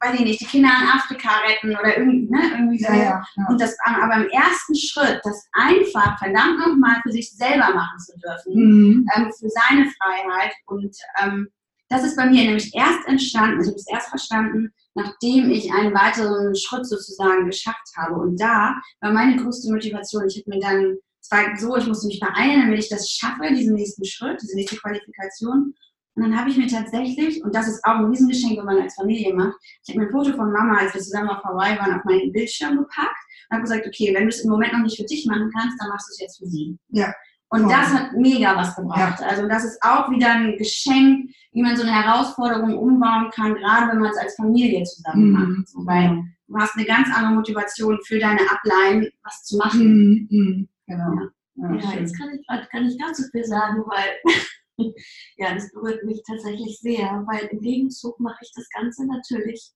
weiß 0.00 0.14
ich 0.14 0.20
nicht, 0.20 0.40
die 0.40 0.44
Kinder 0.44 0.68
in 0.80 0.88
Afrika 0.88 1.28
retten 1.48 1.70
oder 1.70 1.98
irgendwie, 1.98 2.30
ne, 2.30 2.40
irgendwie 2.52 2.78
so. 2.78 2.92
Ja, 2.92 2.94
ja, 2.96 3.24
ja. 3.36 3.46
Und 3.48 3.60
das 3.60 3.76
aber 3.84 4.14
im 4.14 4.28
ersten 4.28 4.76
Schritt, 4.76 5.20
das 5.24 5.48
einfach 5.52 6.16
verdammt 6.18 6.60
nochmal 6.60 7.00
für 7.02 7.10
sich 7.10 7.32
selber 7.32 7.74
machen 7.74 7.98
zu 7.98 8.12
dürfen, 8.18 8.54
Mhm. 8.54 9.08
ähm, 9.16 9.32
für 9.36 9.48
seine 9.48 9.90
Freiheit. 9.98 10.52
Und 10.66 10.96
ähm, 11.20 11.48
das 11.88 12.04
ist 12.04 12.16
bei 12.16 12.26
mir 12.26 12.44
nämlich 12.44 12.72
erst 12.74 13.08
entstanden, 13.08 13.60
ich 13.60 13.66
habe 13.66 13.76
es 13.76 13.88
erst 13.88 14.08
verstanden, 14.08 14.72
nachdem 14.96 15.50
ich 15.50 15.70
einen 15.72 15.94
weiteren 15.94 16.56
Schritt 16.56 16.86
sozusagen 16.86 17.46
geschafft 17.46 17.86
habe. 17.96 18.14
Und 18.14 18.40
da 18.40 18.74
war 19.00 19.12
meine 19.12 19.36
größte 19.36 19.70
Motivation. 19.70 20.26
Ich 20.26 20.38
habe 20.38 20.56
mir 20.56 20.60
dann, 20.60 20.96
es 21.20 21.30
war 21.30 21.56
so, 21.56 21.76
ich 21.76 21.86
musste 21.86 22.06
mich 22.06 22.18
beeilen, 22.18 22.62
damit 22.62 22.78
ich 22.78 22.88
das 22.88 23.10
schaffe, 23.10 23.54
diesen 23.54 23.74
nächsten 23.74 24.04
Schritt, 24.06 24.40
diese 24.42 24.56
nächste 24.56 24.76
Qualifikation. 24.76 25.74
Und 26.14 26.22
dann 26.22 26.38
habe 26.38 26.48
ich 26.48 26.56
mir 26.56 26.66
tatsächlich, 26.66 27.44
und 27.44 27.54
das 27.54 27.68
ist 27.68 27.84
auch 27.84 27.96
ein 27.96 28.06
Riesengeschenk, 28.06 28.56
wenn 28.56 28.64
man 28.64 28.80
als 28.80 28.94
Familie 28.94 29.34
macht, 29.34 29.54
ich 29.84 29.90
habe 29.90 30.00
mir 30.00 30.06
ein 30.06 30.12
Foto 30.12 30.34
von 30.34 30.50
Mama, 30.50 30.78
als 30.78 30.94
wir 30.94 31.02
zusammen 31.02 31.28
auf 31.28 31.44
Hawaii 31.44 31.78
waren, 31.78 31.98
auf 31.98 32.04
meinen 32.04 32.32
Bildschirm 32.32 32.78
gepackt 32.78 33.20
und 33.50 33.56
habe 33.56 33.62
gesagt, 33.62 33.86
okay, 33.86 34.14
wenn 34.14 34.22
du 34.22 34.28
es 34.30 34.40
im 34.40 34.50
Moment 34.50 34.72
noch 34.72 34.80
nicht 34.80 34.96
für 34.96 35.04
dich 35.04 35.26
machen 35.26 35.50
kannst, 35.54 35.76
dann 35.78 35.90
machst 35.90 36.08
du 36.08 36.12
es 36.12 36.20
jetzt 36.20 36.38
für 36.38 36.46
sie. 36.46 36.78
Ja. 36.88 37.12
Und 37.48 37.60
Voll. 37.62 37.70
das 37.70 37.94
hat 37.94 38.12
mega 38.14 38.56
was 38.56 38.74
gebracht. 38.74 39.22
Also 39.22 39.46
das 39.46 39.64
ist 39.64 39.80
auch 39.82 40.10
wieder 40.10 40.32
ein 40.32 40.56
Geschenk, 40.58 41.30
wie 41.52 41.62
man 41.62 41.76
so 41.76 41.82
eine 41.84 41.92
Herausforderung 41.92 42.76
umbauen 42.76 43.30
kann, 43.32 43.54
gerade 43.54 43.92
wenn 43.92 44.00
man 44.00 44.10
es 44.10 44.16
als 44.18 44.34
Familie 44.34 44.82
zusammen 44.82 45.30
Mhm. 45.30 45.32
macht. 45.32 45.86
Weil 45.86 46.24
du 46.48 46.56
hast 46.58 46.76
eine 46.76 46.86
ganz 46.86 47.08
andere 47.14 47.34
Motivation 47.34 47.98
für 48.04 48.18
deine 48.18 48.40
Ableihen, 48.50 49.08
was 49.22 49.44
zu 49.44 49.58
machen. 49.58 50.26
Mhm. 50.28 50.28
Mhm. 50.30 50.68
Genau. 50.86 51.12
Ja, 51.54 51.72
Ja, 51.92 52.00
jetzt 52.00 52.18
kann 52.18 52.30
ich 52.34 52.46
gerade 52.46 52.66
gar 52.70 52.80
nicht 52.82 53.00
ganz 53.00 53.18
so 53.18 53.24
viel 53.30 53.44
sagen, 53.44 53.82
weil 53.86 54.34
ja, 55.36 55.54
das 55.54 55.70
berührt 55.72 56.04
mich 56.04 56.22
tatsächlich 56.28 56.78
sehr, 56.80 57.24
weil 57.26 57.46
im 57.50 57.60
Gegenzug 57.60 58.18
mache 58.20 58.38
ich 58.42 58.52
das 58.54 58.68
Ganze 58.70 59.06
natürlich 59.06 59.70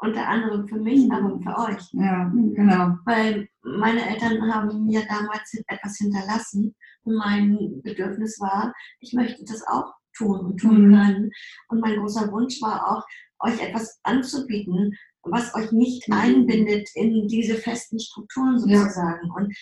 unter 0.00 0.26
anderem 0.28 0.66
für 0.66 0.78
mich, 0.78 1.10
aber 1.12 1.38
für 1.40 1.58
euch. 1.70 1.82
ja, 1.92 2.30
genau. 2.54 2.96
Weil 3.04 3.48
meine 3.62 4.08
Eltern 4.08 4.52
haben 4.54 4.86
mir 4.86 5.02
damals 5.08 5.52
etwas 5.68 5.96
hinterlassen 5.98 6.74
und 7.04 7.14
mein 7.16 7.80
Bedürfnis 7.82 8.38
war, 8.40 8.72
ich 9.00 9.12
möchte 9.12 9.44
das 9.44 9.62
auch 9.66 9.92
tun 10.16 10.40
und 10.40 10.56
tun 10.58 10.88
Mhm. 10.88 10.94
können. 10.94 11.30
Und 11.68 11.80
mein 11.80 11.96
großer 11.98 12.30
Wunsch 12.32 12.60
war 12.62 12.86
auch, 12.90 13.04
euch 13.42 13.60
etwas 13.62 13.98
anzubieten, 14.02 14.94
was 15.22 15.54
euch 15.54 15.72
nicht 15.72 16.08
Mhm. 16.08 16.14
einbindet 16.14 16.88
in 16.94 17.26
diese 17.28 17.54
festen 17.54 17.98
Strukturen 17.98 18.58
Ja. 18.68 18.78
sozusagen. 18.82 19.30
Und 19.30 19.54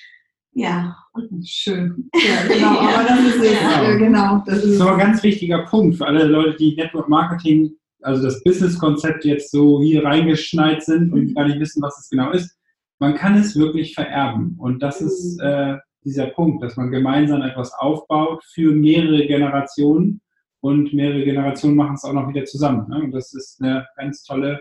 ja, 0.52 0.97
und 1.12 1.28
Schön. 1.47 2.11
Ja, 2.14 2.47
genau. 2.49 2.78
Aber 2.80 3.04
das 3.09 3.21
ist 3.21 3.37
es. 3.42 3.52
Ja. 3.61 3.83
Ja, 3.83 3.95
genau. 3.97 4.37
Das 4.38 4.57
Das 4.57 4.64
ist 4.64 4.71
ist 4.75 4.80
aber 4.80 4.92
ein 4.92 4.99
ganz 4.99 5.23
wichtiger 5.23 5.64
Punkt 5.66 5.97
für 5.97 6.07
alle 6.07 6.25
Leute, 6.25 6.57
die 6.57 6.75
Network 6.75 7.09
Marketing, 7.09 7.73
also 8.02 8.23
das 8.23 8.43
Business-Konzept 8.45 9.25
jetzt 9.25 9.50
so 9.50 9.83
hier 9.83 10.05
reingeschneit 10.05 10.83
sind 10.85 11.12
und 11.12 11.35
gar 11.35 11.47
nicht 11.47 11.61
wissen, 11.61 11.83
was 11.83 11.99
es 11.99 12.09
genau 12.09 12.31
ist. 12.31 12.57
Man 12.99 13.14
kann 13.14 13.37
es 13.37 13.57
wirklich 13.57 13.95
vererben. 13.95 14.57
Und 14.59 14.83
das 14.83 15.00
ist 15.00 15.40
äh, 15.40 15.76
dieser 16.05 16.26
Punkt, 16.26 16.62
dass 16.62 16.76
man 16.76 16.90
gemeinsam 16.90 17.43
etwas 17.43 17.73
aufbaut 17.75 18.43
für 18.52 18.73
mehrere 18.73 19.26
Generationen 19.26 20.21
und 20.61 20.93
mehrere 20.93 21.25
Generationen 21.25 21.76
machen 21.76 21.95
es 21.95 22.05
auch 22.05 22.12
noch 22.12 22.28
wieder 22.28 22.45
zusammen. 22.45 22.88
Ne? 22.88 23.02
Und 23.02 23.12
das 23.12 23.33
ist 23.35 23.61
eine 23.61 23.87
ganz 23.97 24.23
tolle 24.25 24.61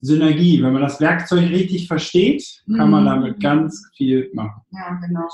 Synergie. 0.00 0.62
Wenn 0.62 0.72
man 0.72 0.82
das 0.82 1.00
Werkzeug 1.00 1.50
richtig 1.50 1.88
versteht, 1.88 2.62
kann 2.76 2.90
man 2.90 3.02
Mhm. 3.02 3.06
damit 3.06 3.40
ganz 3.40 3.90
viel 3.96 4.30
machen. 4.34 4.62
Ja, 4.70 5.00
genau. 5.04 5.26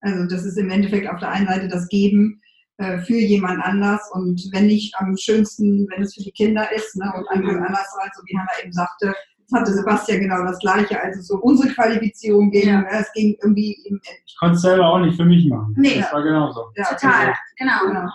Also 0.00 0.26
das 0.28 0.44
ist 0.44 0.58
im 0.58 0.70
Endeffekt 0.70 1.08
auf 1.08 1.18
der 1.18 1.30
einen 1.30 1.46
Seite 1.46 1.68
das 1.68 1.88
Geben 1.88 2.40
äh, 2.78 2.98
für 2.98 3.16
jemand 3.16 3.62
anders 3.64 4.00
und 4.12 4.40
wenn 4.52 4.66
nicht 4.66 4.94
am 4.98 5.16
schönsten, 5.16 5.86
wenn 5.90 6.02
es 6.02 6.14
für 6.14 6.22
die 6.22 6.32
Kinder 6.32 6.70
ist 6.72 6.96
ne, 6.96 7.12
und 7.16 7.28
andere 7.30 7.56
andererseits, 7.56 8.16
so 8.16 8.22
wie 8.26 8.36
Hanna 8.36 8.50
eben 8.62 8.72
sagte, 8.72 9.14
das 9.48 9.60
hatte 9.60 9.72
Sebastian 9.74 10.20
genau 10.20 10.42
das 10.44 10.58
Gleiche, 10.58 11.00
also 11.00 11.20
so 11.20 11.36
unsere 11.42 11.72
Qualifizierung 11.74 12.50
ging, 12.50 12.68
Ja. 12.68 12.82
es 12.90 13.12
ging 13.12 13.36
irgendwie 13.42 13.78
im 13.84 14.00
Ich 14.26 14.36
konnte 14.38 14.56
es 14.56 14.62
selber 14.62 14.86
auch 14.86 14.98
nicht 15.00 15.16
für 15.16 15.24
mich 15.26 15.46
machen. 15.48 15.74
Nee. 15.76 16.00
Das 16.00 16.12
war 16.12 16.22
genauso. 16.22 16.70
ja, 16.76 16.84
Total, 16.84 17.34
genau. 17.58 17.78
Genau. 17.86 18.08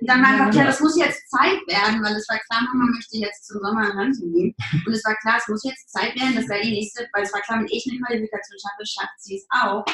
Und 0.00 0.08
dann 0.08 0.22
war 0.22 0.28
einfach 0.30 0.46
Ja. 0.46 0.50
klar, 0.50 0.64
das 0.66 0.80
muss 0.80 0.98
jetzt 0.98 1.30
Zeit 1.30 1.60
werden, 1.68 2.02
weil 2.02 2.16
es 2.16 2.26
war 2.28 2.38
klar, 2.48 2.62
Mama 2.72 2.90
möchte 2.94 3.18
jetzt 3.18 3.46
zum 3.46 3.60
Sommer 3.60 3.90
in 3.90 3.98
Rente 3.98 4.20
gehen. 4.32 4.54
Und 4.86 4.92
es 4.92 5.04
war 5.04 5.14
klar, 5.16 5.36
es 5.38 5.46
muss 5.48 5.62
jetzt 5.62 5.90
Zeit 5.92 6.14
werden, 6.18 6.34
das 6.36 6.48
wäre 6.48 6.62
die 6.62 6.70
nächste, 6.72 7.06
weil 7.12 7.22
es 7.22 7.32
war 7.34 7.40
klar, 7.42 7.58
wenn 7.60 7.66
ich 7.70 7.86
eine 7.88 8.00
Qualifikation 8.00 8.58
schaffe, 8.58 8.84
schafft 8.86 9.20
sie 9.20 9.36
es 9.36 9.46
auch. 9.50 9.84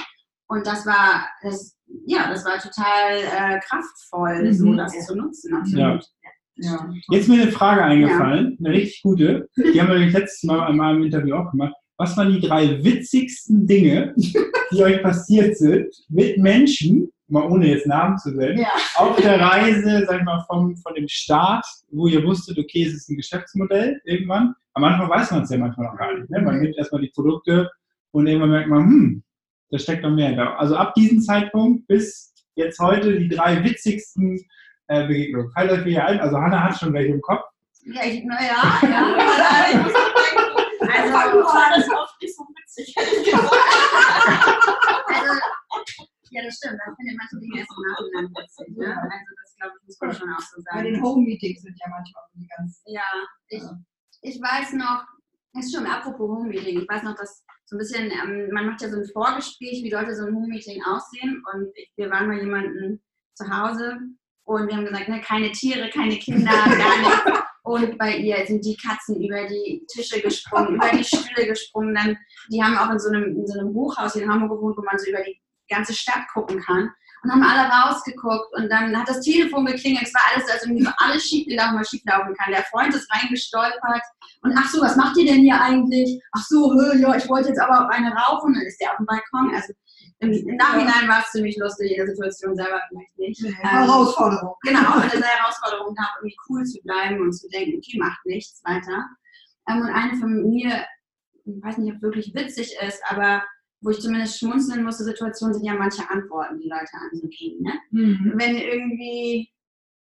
Und 0.49 0.67
das 0.67 0.87
war, 0.87 1.27
das, 1.43 1.77
ja, 2.07 2.29
das 2.31 2.45
war 2.45 2.59
total 2.59 3.19
äh, 3.19 3.61
kraftvoll, 3.61 4.45
Mhm. 4.49 4.53
so 4.53 4.75
das 4.75 5.07
zu 5.07 5.17
nutzen. 5.17 5.55
Absolut. 5.55 6.05
Ja. 6.59 6.89
Jetzt 7.11 7.23
ist 7.25 7.29
mir 7.29 7.43
eine 7.43 7.53
Frage 7.53 7.83
eingefallen, 7.85 8.57
eine 8.59 8.71
richtig 8.71 9.03
gute. 9.03 9.49
Die 9.57 9.81
haben 9.81 9.89
wir 9.89 9.99
letztes 9.99 10.43
Mal 10.45 10.71
in 10.71 10.77
meinem 10.79 11.03
Interview 11.05 11.35
auch 11.37 11.51
gemacht. 11.51 11.75
Was 11.99 12.17
waren 12.17 12.33
die 12.33 12.41
drei 12.41 12.83
witzigsten 12.83 13.67
Dinge, 13.67 14.15
die 14.73 14.83
euch 14.83 15.03
passiert 15.03 15.57
sind 15.59 15.95
mit 16.09 16.39
Menschen, 16.39 17.11
mal 17.29 17.43
ohne 17.51 17.69
jetzt 17.69 17.87
Namen 17.87 18.17
zu 18.19 18.31
nennen, 18.31 18.59
Ja. 18.61 18.69
auf 18.95 19.17
der 19.17 19.39
Reise, 19.41 20.05
sag 20.07 20.19
ich 20.21 20.25
mal, 20.25 20.45
vom, 20.47 20.77
von 20.79 20.95
dem 20.95 21.09
Start, 21.09 21.67
wo 21.91 22.07
ihr 22.07 22.23
wusstet, 22.25 22.59
okay, 22.59 22.85
es 22.85 22.95
ist 22.95 23.11
ein 23.11 23.17
Geschäftsmodell 23.17 24.01
irgendwann. 24.05 24.55
Am 24.75 24.85
Anfang 24.85 25.11
weiß 25.11 25.33
man 25.33 25.43
es 25.43 25.51
ja 25.51 25.59
manchmal 25.59 25.87
noch 25.89 25.97
gar 25.99 26.15
nicht. 26.17 26.31
Ne? 26.31 26.41
Man 26.41 26.61
nimmt 26.61 26.77
erstmal 26.77 27.01
die 27.03 27.11
Produkte 27.15 27.71
und 28.13 28.27
irgendwann 28.27 28.51
merkt 28.51 28.69
man, 28.69 28.85
hm, 28.85 29.23
da 29.71 29.79
steckt 29.79 30.03
noch 30.03 30.11
mehr 30.11 30.35
da. 30.37 30.55
Also 30.57 30.77
ab 30.77 30.95
diesem 30.95 31.21
Zeitpunkt 31.21 31.87
bis 31.87 32.33
jetzt 32.55 32.79
heute 32.79 33.19
die 33.19 33.29
drei 33.29 33.63
witzigsten 33.65 34.41
äh, 34.89 35.07
Begegnungen. 35.07 35.51
Falls 35.55 35.73
euch 35.73 35.85
hier 35.85 36.05
ein, 36.05 36.21
also 36.21 36.37
Hannah 36.39 36.65
hat 36.65 36.79
schon 36.79 36.93
welche 36.93 37.13
im 37.13 37.21
Kopf. 37.21 37.45
Ja, 37.85 38.05
ich, 38.05 38.25
naja, 38.25 38.81
ja. 38.83 39.67
ich 39.71 39.77
muss 39.77 39.95
auch 39.95 40.15
denken, 40.15 40.57
Also, 40.81 41.13
war 41.13 41.71
das 41.77 41.89
oft 41.91 42.21
nicht 42.21 42.37
so 42.37 42.43
witzig. 42.43 42.95
Also, 45.07 45.41
ja, 46.31 46.43
das 46.43 46.57
stimmt. 46.57 46.79
Da 46.85 46.93
findet 46.97 47.17
manche 47.17 47.39
Dinge 47.41 47.61
erst 47.61 47.71
im 47.71 47.83
Nachhinein 47.89 48.35
witzig. 48.35 48.77
Ne? 48.77 48.87
Also, 48.87 49.31
das 49.41 49.57
glaube 49.57 49.75
ich, 49.81 49.87
muss 49.87 50.01
man 50.01 50.13
schon 50.15 50.31
auch 50.35 50.41
so 50.41 50.63
Bei 50.73 50.83
den 50.83 50.95
sagen. 50.95 51.07
Home-Meetings 51.07 51.63
sind 51.63 51.77
ja 51.79 51.87
manchmal 51.89 52.23
auch 52.23 52.31
die 52.35 52.49
ganz. 52.57 52.83
Ja, 52.87 53.09
ich, 53.49 53.63
ich 54.23 54.41
weiß 54.43 54.73
noch, 54.75 55.05
das 55.55 55.67
ist 55.67 55.75
schon 55.75 55.87
apropos 55.87 56.29
Home-Meeting, 56.29 56.81
ich 56.83 56.89
weiß 56.89 57.03
noch, 57.05 57.17
dass 57.17 57.45
so 57.67 57.77
ein 57.77 57.79
bisschen, 57.79 58.11
ähm, 58.11 58.51
man 58.53 58.67
macht 58.67 58.81
ja 58.81 58.89
so 58.89 58.97
ein 58.97 59.09
Vorgespräch, 59.13 59.83
wie 59.83 59.91
sollte 59.91 60.15
so 60.15 60.25
ein 60.25 60.35
Home-Meeting 60.35 60.83
aussehen 60.85 61.43
und 61.53 61.69
wir 61.97 62.11
waren 62.11 62.29
bei 62.29 62.41
jemandem 62.41 63.01
zu 63.35 63.45
Hause 63.49 63.99
und 64.45 64.69
wir 64.69 64.77
haben 64.77 64.87
gesagt, 64.87 65.09
ne, 65.09 65.21
keine 65.21 65.51
Tiere, 65.51 65.91
keine 65.91 66.17
Kinder, 66.17 66.51
gar 66.53 66.99
nichts. 66.99 67.43
Und 67.65 67.99
bei 67.99 68.17
ihr 68.19 68.47
sind 68.47 68.65
die 68.65 68.77
Katzen 68.77 69.21
über 69.21 69.45
die 69.49 69.85
Tische 69.89 70.21
gesprungen, 70.21 70.77
über 70.77 70.89
die 70.91 71.03
Stühle 71.03 71.49
gesprungen. 71.49 71.97
Dann, 71.97 72.17
die 72.49 72.63
haben 72.63 72.79
auch 72.79 72.93
in 72.93 73.01
so, 73.01 73.09
einem, 73.09 73.37
in 73.37 73.45
so 73.45 73.59
einem 73.59 73.75
Hochhaus 73.75 74.13
hier 74.13 74.23
in 74.23 74.31
Hamburg 74.31 74.53
gewohnt, 74.53 74.77
wo 74.77 74.83
man 74.83 74.97
so 74.97 75.11
über 75.11 75.23
die 75.25 75.41
ganze 75.69 75.93
Stadt 75.93 76.29
gucken 76.33 76.61
kann. 76.61 76.91
Und 77.23 77.33
haben 77.33 77.43
alle 77.43 77.69
rausgeguckt 77.69 78.55
und 78.57 78.71
dann 78.71 78.97
hat 78.97 79.09
das 79.09 79.21
Telefon 79.21 79.67
geklingelt. 79.67 80.07
Es 80.07 80.15
war 80.15 80.23
alles, 80.33 80.51
als 80.51 80.65
irgendwie 80.65 80.85
so 80.85 80.91
alles 80.99 81.25
schiefgelaufen, 81.25 81.81
was 81.81 81.89
schieflaufen 81.89 82.35
kann. 82.35 82.53
Der 82.53 82.63
Freund 82.65 82.95
ist 82.95 83.11
reingestolpert 83.13 84.03
und 84.43 84.55
ach 84.57 84.69
so, 84.71 84.81
was 84.81 84.97
macht 84.97 85.17
ihr 85.17 85.33
denn 85.33 85.43
hier 85.43 85.61
eigentlich? 85.61 86.23
Ach 86.33 86.45
so, 86.47 86.73
hö, 86.73 86.97
ja, 86.99 87.17
ich 87.17 87.29
wollte 87.29 87.49
jetzt 87.49 87.61
aber 87.61 87.85
auch 87.85 87.91
eine 87.91 88.13
rauchen. 88.15 88.55
Dann 88.55 88.63
ist 88.63 88.81
der 88.81 88.93
auf 88.93 88.99
dem 88.99 89.07
Balkon. 89.07 89.55
Also 89.55 89.73
im, 90.21 90.33
im 90.33 90.57
Nachhinein 90.57 91.09
war 91.09 91.21
es 91.21 91.33
ziemlich 91.33 91.57
lustig, 91.59 91.91
in 91.91 91.97
der 91.99 92.07
Situation 92.07 92.57
selber 92.57 92.81
vielleicht 92.89 93.19
nicht. 93.19 93.45
Ähm, 93.45 93.55
Herausforderung. 93.55 94.55
Genau, 94.63 94.95
eine 94.95 95.11
Herausforderung 95.11 95.95
da 95.95 96.09
irgendwie 96.19 96.37
cool 96.49 96.65
zu 96.65 96.81
bleiben 96.83 97.21
und 97.21 97.33
zu 97.33 97.49
denken, 97.49 97.79
okay, 97.79 97.99
macht 97.99 98.25
nichts 98.25 98.63
weiter. 98.65 99.05
Ähm, 99.69 99.83
und 99.83 99.89
eine 99.89 100.17
von 100.17 100.49
mir, 100.49 100.87
ich 101.45 101.63
weiß 101.63 101.79
nicht, 101.79 101.95
ob 101.95 102.03
wirklich 102.03 102.35
witzig 102.35 102.77
ist, 102.87 103.03
aber 103.09 103.43
wo 103.81 103.91
ich 103.91 104.01
zumindest 104.01 104.39
schmunzeln 104.39 104.85
musste, 104.85 105.05
Situationen 105.05 105.55
sind 105.55 105.65
ja 105.65 105.75
manche 105.75 106.09
Antworten, 106.11 106.59
die 106.59 106.69
Leute 106.69 106.93
anzugeben. 107.11 107.63
Ne? 107.63 107.73
Mhm. 107.91 108.33
Wenn 108.37 108.57
irgendwie, 108.57 109.51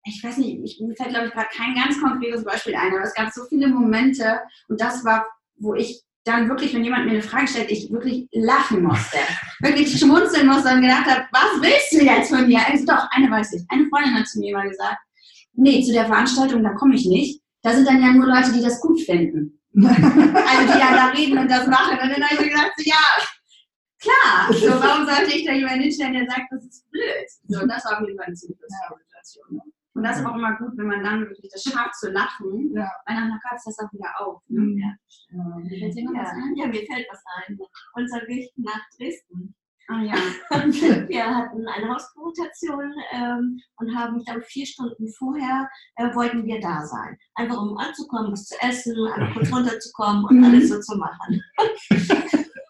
ich 0.05 0.23
weiß 0.23 0.37
nicht, 0.37 0.59
ich, 0.63 0.81
mir 0.81 0.95
fällt 0.95 1.09
glaube 1.09 1.27
ich 1.27 1.33
gerade 1.33 1.49
kein 1.51 1.75
ganz 1.75 1.99
konkretes 2.01 2.43
Beispiel 2.43 2.75
ein, 2.75 2.93
aber 2.93 3.03
es 3.03 3.13
gab 3.13 3.31
so 3.31 3.43
viele 3.49 3.67
Momente 3.67 4.39
und 4.67 4.79
das 4.79 5.03
war, 5.03 5.25
wo 5.57 5.73
ich 5.73 6.03
dann 6.27 6.49
wirklich, 6.49 6.73
wenn 6.73 6.83
jemand 6.83 7.05
mir 7.05 7.11
eine 7.11 7.21
Frage 7.21 7.47
stellt, 7.47 7.71
ich 7.71 7.91
wirklich 7.91 8.27
lachen 8.33 8.83
musste. 8.83 9.17
wirklich 9.61 9.97
schmunzeln 9.97 10.47
musste 10.47 10.73
und 10.73 10.81
gedacht 10.81 11.05
habe, 11.05 11.25
was 11.31 11.61
willst 11.61 11.93
du 11.93 12.03
jetzt 12.03 12.29
von 12.29 12.47
mir? 12.47 12.59
Also 12.67 12.85
doch, 12.85 13.07
eine 13.11 13.31
weiß 13.31 13.53
ich. 13.53 13.63
Eine 13.69 13.87
Freundin 13.87 14.13
hat 14.15 14.27
zu 14.27 14.39
mir 14.39 14.55
mal 14.55 14.67
gesagt, 14.67 14.97
nee, 15.53 15.81
zu 15.83 15.93
der 15.93 16.05
Veranstaltung, 16.05 16.63
da 16.63 16.73
komme 16.73 16.95
ich 16.95 17.05
nicht. 17.05 17.41
Da 17.63 17.73
sind 17.73 17.87
dann 17.87 18.01
ja 18.01 18.11
nur 18.11 18.27
Leute, 18.27 18.51
die 18.51 18.61
das 18.61 18.79
gut 18.81 19.01
finden. 19.01 19.53
Also 19.77 20.73
die 20.73 20.79
dann 20.79 20.95
da 20.95 21.07
reden 21.07 21.37
und 21.37 21.51
das 21.51 21.67
machen. 21.67 21.99
Und 22.01 22.09
dann 22.09 22.23
habe 22.23 22.33
ich 22.33 22.39
mir 22.39 22.49
gedacht, 22.49 22.71
so, 22.77 22.83
ja, 22.83 22.95
klar. 24.07 24.53
So, 24.53 24.67
warum 24.81 25.05
sollte 25.05 25.35
ich 25.35 25.45
da 25.45 25.53
jemanden 25.53 25.81
hinstellen, 25.81 26.13
der 26.13 26.25
sagt, 26.25 26.51
das 26.51 26.63
ist 26.65 26.89
blöd? 26.91 27.27
So, 27.47 27.65
das 27.67 27.85
war 27.85 27.99
auf 28.01 28.07
jeden 28.07 28.17
Fall 28.17 28.27
eine 28.27 28.35
ziemlich 28.35 28.59
lustige 28.61 28.99
Situation. 29.03 29.61
Und 29.93 30.03
das 30.03 30.19
ist 30.19 30.25
auch 30.25 30.35
immer 30.35 30.55
gut, 30.57 30.77
wenn 30.77 30.87
man 30.87 31.03
dann 31.03 31.21
wirklich 31.21 31.51
das 31.51 31.63
schafft 31.63 31.95
zu 31.95 32.11
lachen, 32.11 32.71
Ja. 32.75 32.87
weil 33.07 33.15
dann 33.15 33.39
es 33.55 33.63
das 33.63 33.79
auch 33.79 33.91
wieder 33.91 34.11
auf. 34.19 34.43
Ne? 34.47 34.61
Mhm. 34.61 34.77
Ja. 34.77 35.79
Fällt 35.79 35.95
dir 35.95 36.05
noch 36.05 36.13
was 36.13 36.29
Ja, 36.29 36.33
ein? 36.37 36.55
ja, 36.55 36.67
mir 36.67 36.85
fällt 36.85 37.07
was 37.09 37.23
ein. 37.47 37.57
Unser 37.95 38.27
Weg 38.27 38.51
nach 38.57 38.81
Dresden. 38.95 39.55
Ah 39.89 40.01
ja. 40.01 40.15
Wir 41.07 41.25
hatten 41.25 41.65
eine 41.65 41.87
Hausrotation 41.89 42.93
ähm, 43.11 43.59
und 43.77 43.95
haben, 43.95 44.19
ich 44.19 44.25
glaube, 44.25 44.41
vier 44.41 44.65
Stunden 44.65 45.07
vorher 45.13 45.69
äh, 45.95 46.13
wollten 46.13 46.45
wir 46.45 46.59
da 46.59 46.85
sein. 46.85 47.17
Einfach 47.35 47.57
um 47.61 47.77
anzukommen, 47.77 48.33
was 48.33 48.45
zu 48.47 48.55
essen, 48.61 48.93
kurz 49.33 49.51
runterzukommen 49.53 50.25
und 50.25 50.43
alles 50.43 50.69
so 50.69 50.79
zu 50.81 50.97
machen. 50.97 51.41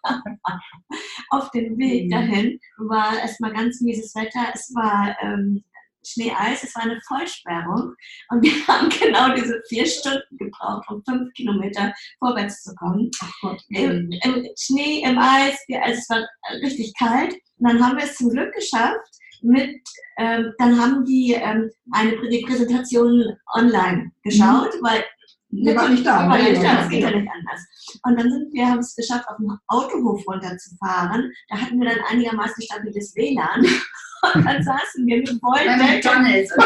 Auf 1.29 1.51
dem 1.51 1.77
Weg 1.77 2.09
dahin 2.09 2.59
war 2.77 3.17
erstmal 3.19 3.53
ganz 3.53 3.81
mieses 3.81 4.13
Wetter. 4.15 4.51
Es 4.53 4.73
war 4.73 5.15
ähm, 5.21 5.63
Schnee-Eis, 6.07 6.63
es 6.63 6.75
war 6.75 6.83
eine 6.83 6.99
Vollsperrung 7.07 7.93
und 8.29 8.41
wir 8.41 8.51
haben 8.67 8.89
genau 8.89 9.33
diese 9.35 9.61
vier 9.67 9.85
Stunden 9.85 10.37
gebraucht, 10.37 10.89
um 10.89 11.03
fünf 11.03 11.33
Kilometer 11.33 11.93
vorwärts 12.19 12.63
zu 12.63 12.73
kommen 12.75 13.11
Gott. 13.41 13.61
im, 13.69 14.09
im 14.23 14.47
Schnee, 14.57 15.03
im 15.03 15.17
Eis, 15.17 15.57
also 15.81 15.99
es 15.99 16.09
war 16.09 16.27
richtig 16.61 16.93
kalt. 16.97 17.33
Und 17.59 17.69
dann 17.69 17.83
haben 17.83 17.97
wir 17.97 18.05
es 18.05 18.15
zum 18.15 18.29
Glück 18.29 18.53
geschafft 18.53 19.17
mit, 19.41 19.81
ähm, 20.17 20.53
dann 20.57 20.79
haben 20.79 21.05
die 21.05 21.33
ähm, 21.33 21.69
eine 21.91 22.17
die 22.29 22.43
Präsentation 22.45 23.35
online 23.53 24.11
geschaut, 24.23 24.73
weil 24.81 25.03
Wir 25.49 25.75
waren 25.75 25.93
nicht 25.93 26.05
da. 26.05 26.23
wir 26.23 26.29
waren 26.29 26.43
ne? 26.43 26.49
nicht 26.51 26.63
da, 26.63 26.75
das 26.75 26.89
geht 26.89 27.01
ja 27.01 27.11
nicht 27.11 27.29
anders. 27.31 27.61
Und 28.03 28.19
dann 28.19 28.29
sind 28.29 28.53
wir, 28.53 28.67
haben 28.67 28.79
es 28.79 28.95
geschafft, 28.95 29.27
auf 29.29 29.37
dem 29.37 29.57
Autohof 29.67 30.27
runterzufahren. 30.27 31.31
Da 31.49 31.57
hatten 31.61 31.79
wir 31.79 31.89
dann 31.89 32.03
einigermaßen 32.09 32.63
stabiles 32.63 33.15
WLAN. 33.15 33.65
Und 34.33 34.45
dann 34.45 34.63
saßen 34.63 35.05
wir 35.05 35.17
mit 35.17 35.39
Bei 35.41 35.63
Beuteln 35.63 35.79
McDonalds. 35.79 36.51
und 36.51 36.63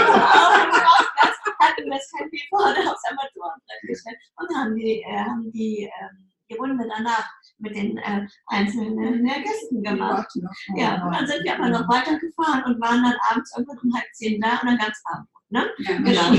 hatten 1.61 1.85
wir 1.85 1.97
das 1.97 2.11
Handy 2.17 2.41
vorne 2.49 2.79
aufs 2.89 3.03
Armaturenbrett 3.09 3.81
gestellt 3.83 4.17
und 4.37 4.55
haben 4.55 4.75
die, 4.75 5.01
äh, 5.01 5.17
haben 5.17 5.51
die, 5.51 5.83
ähm, 5.83 6.31
die 6.49 6.55
Runde 6.55 6.87
danach 6.87 7.29
mit 7.59 7.75
den 7.75 7.97
äh, 7.97 8.25
einzelnen 8.47 9.25
äh, 9.27 9.41
Gästen 9.41 9.83
gemacht. 9.83 10.27
Ja, 10.75 11.03
und 11.05 11.13
dann 11.13 11.27
sind 11.27 11.43
wir 11.43 11.55
aber 11.55 11.69
noch 11.69 11.87
weitergefahren 11.87 12.63
und 12.63 12.81
waren 12.81 13.03
dann 13.03 13.15
abends 13.29 13.55
irgendwann 13.55 13.79
um 13.83 13.93
halb 13.93 14.07
zehn 14.13 14.41
da 14.41 14.59
und 14.59 14.67
dann 14.67 14.77
ganz 14.77 15.01
Abend. 15.05 15.27
Ne? 15.51 15.65
Ja. 15.79 16.31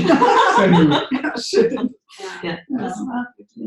Genau. 0.65 1.01
Ja, 1.11 1.37
schön. 1.37 1.93
Ja. 2.41 2.57
Das 2.67 2.97
war 2.99 3.27
wirklich 3.37 3.65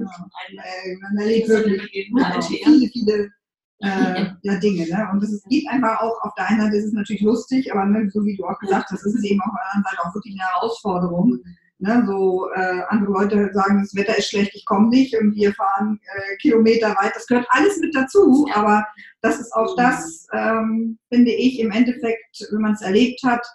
Man 1.00 1.18
erlebt 1.18 1.48
wirklich 1.48 1.82
Begebenheit 1.82 2.34
genau, 2.34 2.46
viele, 2.46 2.88
viele 2.88 3.30
äh, 3.78 4.26
ja, 4.42 4.56
Dinge. 4.58 4.88
Ne? 4.88 5.08
Und 5.12 5.22
es 5.22 5.42
geht 5.48 5.68
einfach 5.68 6.00
auch, 6.00 6.20
auf 6.22 6.34
der 6.36 6.48
einen 6.48 6.62
Seite 6.62 6.76
ist 6.76 6.86
es 6.86 6.92
natürlich 6.92 7.22
lustig, 7.22 7.72
aber 7.72 7.84
ne, 7.84 8.10
so 8.10 8.24
wie 8.24 8.36
du 8.36 8.44
auch 8.44 8.58
gesagt 8.58 8.90
hast, 8.90 9.06
ist 9.06 9.14
es 9.14 9.24
eben 9.24 9.40
auf 9.40 9.52
der 9.54 9.74
anderen 9.74 9.84
Seite 9.84 10.08
auch 10.08 10.14
wirklich 10.14 10.34
eine 10.34 10.50
Herausforderung. 10.50 11.38
Ne? 11.78 12.04
So 12.06 12.48
äh, 12.54 12.82
andere 12.88 13.12
Leute 13.12 13.50
sagen, 13.52 13.80
das 13.82 13.94
Wetter 13.94 14.18
ist 14.18 14.30
schlecht, 14.30 14.50
ich 14.54 14.64
komme 14.64 14.88
nicht 14.88 15.16
und 15.16 15.34
wir 15.36 15.52
fahren 15.54 16.00
äh, 16.16 16.36
Kilometer 16.38 16.88
weit. 17.00 17.14
Das 17.14 17.26
gehört 17.26 17.46
alles 17.50 17.78
mit 17.78 17.94
dazu, 17.94 18.48
aber 18.52 18.84
das 19.20 19.38
ist 19.38 19.52
auch 19.52 19.76
das, 19.76 20.26
ähm, 20.32 20.98
finde 21.08 21.30
ich, 21.32 21.60
im 21.60 21.70
Endeffekt, 21.70 22.48
wenn 22.50 22.62
man 22.62 22.72
es 22.72 22.82
erlebt 22.82 23.20
hat, 23.24 23.46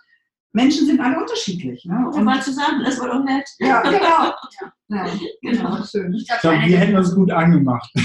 Menschen 0.53 0.86
sind 0.86 1.00
alle 1.00 1.17
unterschiedlich. 1.20 1.86
Ne? 1.86 1.96
Und 2.08 2.15
wir 2.17 2.25
waren 2.25 2.41
zusammen, 2.41 2.84
das 2.84 3.00
war 3.00 3.08
doch 3.08 3.24
nett. 3.24 3.48
ja, 3.60 3.81
genau. 3.84 3.98
Ja. 4.00 4.34
Ja, 4.89 5.05
Genau. 5.41 5.70
genau. 5.72 5.84
Schön. 5.86 6.13
Ich 6.13 6.27
glaube, 6.27 6.58
wir 6.65 6.77
hätten 6.77 6.96
uns 6.98 7.15
gut 7.15 7.31
angemacht. 7.31 7.89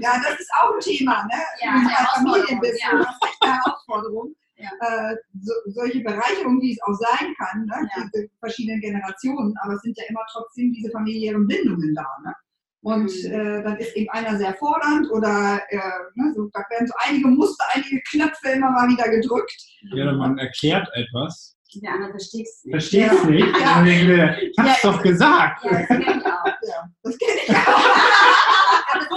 Ja, 0.00 0.14
das 0.20 0.40
ist 0.40 0.50
auch 0.60 0.74
ein 0.74 0.80
Thema, 0.80 1.22
ne? 1.26 1.38
Ja, 1.60 1.80
Familienbusiness, 2.14 2.80
ja. 2.82 2.98
das 2.98 3.06
ist 3.06 3.24
echt 3.24 3.36
eine 3.42 3.52
Herausforderung. 3.54 4.34
Ja. 4.56 4.68
Äh, 4.80 5.16
so, 5.40 5.52
solche 5.66 6.00
Bereicherungen, 6.00 6.60
wie 6.60 6.72
es 6.72 6.78
auch 6.82 6.94
sein 6.94 7.32
kann, 7.38 7.66
ne? 7.66 7.88
Ja. 7.96 8.02
diese 8.12 8.28
verschiedenen 8.40 8.80
Generationen, 8.80 9.54
aber 9.62 9.74
es 9.74 9.82
sind 9.82 9.96
ja 9.96 10.02
immer 10.08 10.22
trotzdem 10.32 10.72
diese 10.72 10.90
familiären 10.90 11.46
Bindungen 11.46 11.94
da. 11.94 12.06
Ne? 12.24 12.34
Und 12.82 13.10
Mhm. 13.24 13.32
äh, 13.32 13.62
dann 13.62 13.76
ist 13.78 13.94
eben 13.96 14.10
einer 14.10 14.36
sehr 14.38 14.54
fordernd 14.54 15.08
oder 15.12 15.60
äh, 15.68 15.76
ne, 16.14 16.32
so, 16.34 16.48
da 16.52 16.60
werden 16.68 16.88
so 16.88 16.94
einige 16.98 17.28
Muster, 17.28 17.64
einige 17.74 18.00
Knöpfe 18.10 18.48
immer 18.50 18.70
mal 18.72 18.88
wieder 18.88 19.08
gedrückt. 19.08 19.54
Ja, 19.94 20.02
oder 20.04 20.12
man 20.14 20.36
erklärt 20.38 20.88
etwas, 20.94 21.56
der 21.74 21.92
andere 21.92 22.10
versteht 22.10 22.46
es 22.46 22.64
nicht. 22.64 22.72
versteht 22.74 23.12
es 23.12 23.22
Ja. 23.22 23.30
nicht. 23.30 23.60
Ja. 23.60 23.80
Mir, 23.82 24.42
ich 24.42 24.58
hab's 24.58 24.82
doch 24.82 25.00
gesagt. 25.02 25.64
Ja, 25.64 25.70
das 25.78 25.86
kenne 25.88 26.02
ich 26.02 26.26
auch. 26.26 26.46
Ja, 26.46 26.88
das 27.02 27.18
kenne 27.18 27.40
ich 27.46 27.50
auch. 27.50 27.56
Aber 28.92 29.00
das 29.00 29.04
ist 29.04 29.16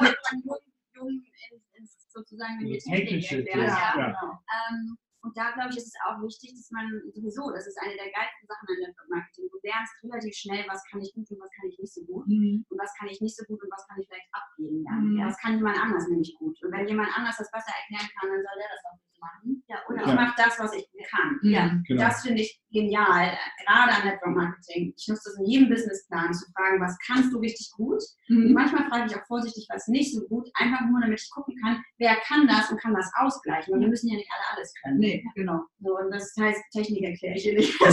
eher, 0.00 0.08
ist 0.08 0.28
von 0.28 0.42
von 0.42 0.42
jung, 0.42 0.58
jung 0.96 1.22
ins, 1.52 1.64
ins, 1.74 1.96
sozusagen, 2.12 2.58
wenn 2.60 2.68
wir 2.68 2.78
Technik 2.78 3.08
Technische 3.08 3.36
erklären. 3.38 3.60
Ja. 3.68 3.94
ja. 3.98 4.06
genau. 4.06 4.38
Ähm, 4.70 4.96
und 5.28 5.36
da 5.36 5.52
glaube 5.52 5.68
ich, 5.68 5.76
ist 5.76 5.92
es 5.92 6.00
auch 6.08 6.16
wichtig, 6.24 6.56
dass 6.56 6.72
man 6.72 6.88
sowieso, 7.12 7.52
das 7.52 7.68
ist 7.68 7.76
eine 7.84 7.92
der 8.00 8.08
geilsten 8.08 8.48
Sachen 8.48 8.64
an 8.64 8.80
Network 8.80 9.08
Marketing. 9.12 9.44
Du 9.52 9.60
lernst 9.60 9.92
relativ 10.00 10.32
schnell, 10.32 10.64
was 10.72 10.80
kann 10.88 11.04
ich 11.04 11.12
gut 11.12 11.28
und 11.28 11.36
was 11.36 11.52
kann 11.52 11.68
ich 11.68 11.76
nicht 11.76 11.92
so 11.92 12.00
gut. 12.08 12.24
Mhm. 12.24 12.64
Und 12.64 12.78
was 12.80 12.96
kann 12.96 13.12
ich 13.12 13.20
nicht 13.20 13.36
so 13.36 13.44
gut 13.44 13.60
und 13.60 13.68
was 13.68 13.84
kann 13.84 14.00
ich 14.00 14.08
vielleicht 14.08 14.32
abgeben. 14.32 14.88
Mhm. 14.88 15.20
Ja, 15.20 15.28
das 15.28 15.36
kann 15.36 15.60
jemand 15.60 15.76
anders 15.76 16.08
nämlich 16.08 16.32
gut. 16.40 16.56
Und 16.64 16.72
wenn 16.72 16.88
jemand 16.88 17.12
anders 17.12 17.36
das 17.36 17.52
besser 17.52 17.76
erklären 17.76 18.08
kann, 18.16 18.32
dann 18.32 18.40
soll 18.40 18.56
der 18.56 18.72
das 18.72 18.84
auch 18.88 18.96
gut 18.96 19.18
machen. 19.20 19.57
Ja, 19.70 19.76
Und 19.86 19.96
oder 19.96 20.02
ich 20.04 20.08
Ja. 20.08 20.14
mache 20.14 20.34
das, 20.38 20.58
was 20.58 20.72
ich 20.74 20.88
kann. 21.10 21.38
Ja. 21.42 21.70
Genau. 21.86 22.02
Das 22.02 22.22
finde 22.22 22.40
ich 22.40 22.58
genial, 22.72 23.36
gerade 23.66 23.92
an 23.92 24.04
Network 24.06 24.34
Marketing. 24.34 24.94
Ich 24.96 25.06
nutze 25.08 25.24
das 25.30 25.38
in 25.38 25.44
jedem 25.44 25.68
Businessplan, 25.68 26.32
zu 26.32 26.46
fragen, 26.52 26.80
was 26.80 26.96
kannst 27.06 27.30
du 27.34 27.38
richtig 27.38 27.70
gut? 27.76 28.00
Und 28.30 28.46
Mhm. 28.48 28.52
manchmal 28.54 28.88
frage 28.88 29.04
ich 29.06 29.14
auch 29.16 29.26
vorsichtig, 29.26 29.66
was 29.70 29.86
nicht 29.88 30.14
so 30.14 30.26
gut, 30.26 30.48
einfach 30.54 30.80
nur, 30.86 31.00
damit 31.02 31.20
ich 31.20 31.28
gucken 31.30 31.54
kann, 31.62 31.82
wer 31.98 32.16
kann 32.26 32.46
das 32.48 32.70
und 32.70 32.80
kann 32.80 32.94
das 32.94 33.10
ausgleichen. 33.16 33.74
Und 33.74 33.80
wir 33.80 33.88
müssen 33.88 34.08
ja 34.08 34.16
nicht 34.16 34.30
alle 34.32 34.56
alles 34.56 34.72
können. 34.82 34.98
Nee, 35.00 35.22
genau. 35.34 35.60
So, 35.80 35.98
und 35.98 36.10
das 36.12 36.32
heißt, 36.40 36.62
Technik 36.72 37.04
erkläre 37.04 37.34
ich 37.36 37.42
dir 37.42 37.54
nicht. 37.54 37.78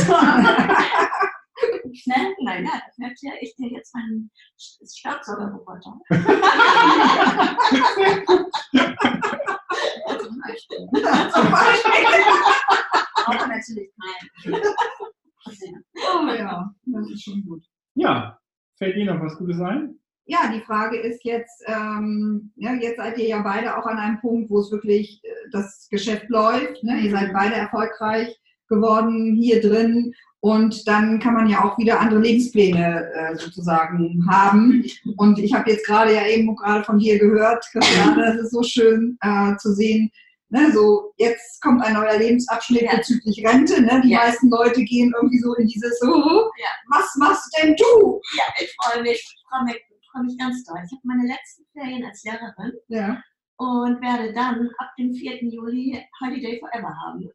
Ne? 2.07 2.35
Nein, 2.43 2.65
ja, 2.65 2.81
das 2.85 2.99
erkläre 2.99 3.37
ich 3.39 3.55
dir 3.55 3.69
jetzt 3.69 3.95
meinen 3.95 4.29
Staubsaugerroboter. 4.57 5.97
Beispiel. 10.55 10.77
Zum 11.31 11.51
Beispiel. 11.51 11.91
Auch 13.25 13.47
natürlich 13.47 13.89
kein. 13.99 14.61
Oh 15.95 16.33
ja, 16.33 16.73
das 16.85 17.09
ist 17.09 17.23
schon 17.23 17.43
gut. 17.45 17.63
Ja, 17.95 18.39
fällt 18.77 18.95
dir 18.95 19.05
noch 19.05 19.21
was 19.21 19.37
Gutes 19.37 19.59
ein? 19.59 19.99
Ja, 20.27 20.51
die 20.51 20.61
Frage 20.61 20.97
ist 20.97 21.23
jetzt, 21.23 21.63
ähm, 21.67 22.51
ja, 22.55 22.73
jetzt 22.73 22.97
seid 22.97 23.17
ihr 23.19 23.27
ja 23.27 23.41
beide 23.41 23.77
auch 23.77 23.85
an 23.85 23.99
einem 23.99 24.19
Punkt, 24.19 24.49
wo 24.49 24.59
es 24.59 24.71
wirklich 24.71 25.21
äh, 25.23 25.29
das 25.51 25.87
Geschäft 25.91 26.29
läuft. 26.29 26.83
Ne? 26.83 26.99
Ihr 27.01 27.11
seid 27.11 27.31
beide 27.31 27.55
erfolgreich 27.55 28.35
geworden 28.67 29.35
hier 29.35 29.61
drin. 29.61 30.13
Und 30.39 30.87
dann 30.87 31.19
kann 31.19 31.33
man 31.33 31.47
ja 31.47 31.63
auch 31.63 31.77
wieder 31.77 31.99
andere 31.99 32.21
Lebenspläne 32.21 33.11
äh, 33.13 33.35
sozusagen 33.35 34.27
haben. 34.29 34.83
Und 35.17 35.39
ich 35.39 35.53
habe 35.53 35.71
jetzt 35.71 35.85
gerade 35.85 36.13
ja 36.13 36.25
eben 36.27 36.55
gerade 36.55 36.83
von 36.83 36.99
dir 36.99 37.17
gehört, 37.17 37.65
Christiane, 37.71 38.25
das 38.25 38.45
ist 38.45 38.51
so 38.51 38.61
schön 38.61 39.17
äh, 39.21 39.55
zu 39.57 39.73
sehen. 39.73 40.11
Ne, 40.49 40.71
so, 40.71 41.11
jetzt 41.17 41.59
kommt 41.61 41.81
ein 41.83 41.93
neuer 41.93 42.17
Lebensabschnitt 42.17 42.83
Ja. 42.83 42.95
bezüglich 42.97 43.43
Rente. 43.45 43.81
Ne? 43.81 44.01
Die 44.03 44.09
Ja. 44.09 44.19
meisten 44.19 44.49
Leute 44.49 44.83
gehen 44.83 45.11
irgendwie 45.15 45.39
so 45.39 45.53
in 45.55 45.67
dieses, 45.67 45.99
oh, 46.03 46.49
Ja. 46.57 46.69
was 46.89 47.15
machst 47.17 47.51
denn 47.61 47.75
du? 47.75 48.21
Ja, 48.37 48.43
ich 48.59 48.73
freue 48.81 49.01
mich, 49.01 49.13
ich 49.19 49.43
freue 49.49 49.63
mich, 49.65 49.83
freue 50.11 50.23
mich 50.23 50.37
ganz 50.37 50.63
doll. 50.63 50.77
Ich 50.85 50.91
habe 50.91 51.01
meine 51.03 51.27
letzten 51.27 51.65
Ferien 51.73 52.05
als 52.05 52.23
Lehrerin 52.23 52.73
Ja. 52.89 53.21
und 53.57 53.99
werde 54.01 54.33
dann 54.33 54.69
ab 54.77 54.91
dem 54.99 55.13
4. 55.13 55.43
Juli 55.43 56.05
Holiday 56.21 56.59
Forever 56.59 56.95
haben. 57.05 57.21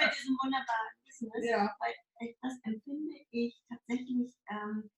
Mit 0.00 0.10
diesem 0.16 0.36
wunderbaren 0.42 0.90
Business. 1.06 1.44
Ja. 1.48 1.74
Weil 1.78 1.94
ich, 2.28 2.36
das 2.42 2.54
empfinde 2.64 3.14
ich 3.30 3.54
tatsächlich, 3.68 4.34
ähm, 4.50 4.90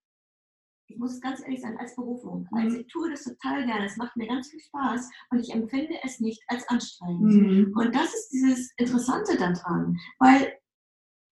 ich 0.92 0.98
muss 0.98 1.20
ganz 1.20 1.40
ehrlich 1.42 1.60
sein, 1.60 1.76
als 1.78 1.96
Berufung. 1.96 2.48
Mhm. 2.50 2.58
Also 2.58 2.76
ich 2.78 2.86
tue 2.86 3.10
das 3.10 3.24
total 3.24 3.64
gerne, 3.64 3.86
es 3.86 3.96
macht 3.96 4.16
mir 4.16 4.26
ganz 4.26 4.50
viel 4.50 4.60
Spaß 4.60 5.10
und 5.30 5.40
ich 5.40 5.52
empfinde 5.52 5.94
es 6.04 6.20
nicht 6.20 6.42
als 6.48 6.68
anstrengend. 6.68 7.32
Mhm. 7.34 7.74
Und 7.76 7.94
das 7.94 8.14
ist 8.14 8.28
dieses 8.32 8.72
Interessante 8.76 9.36
daran, 9.36 9.98
weil 10.18 10.52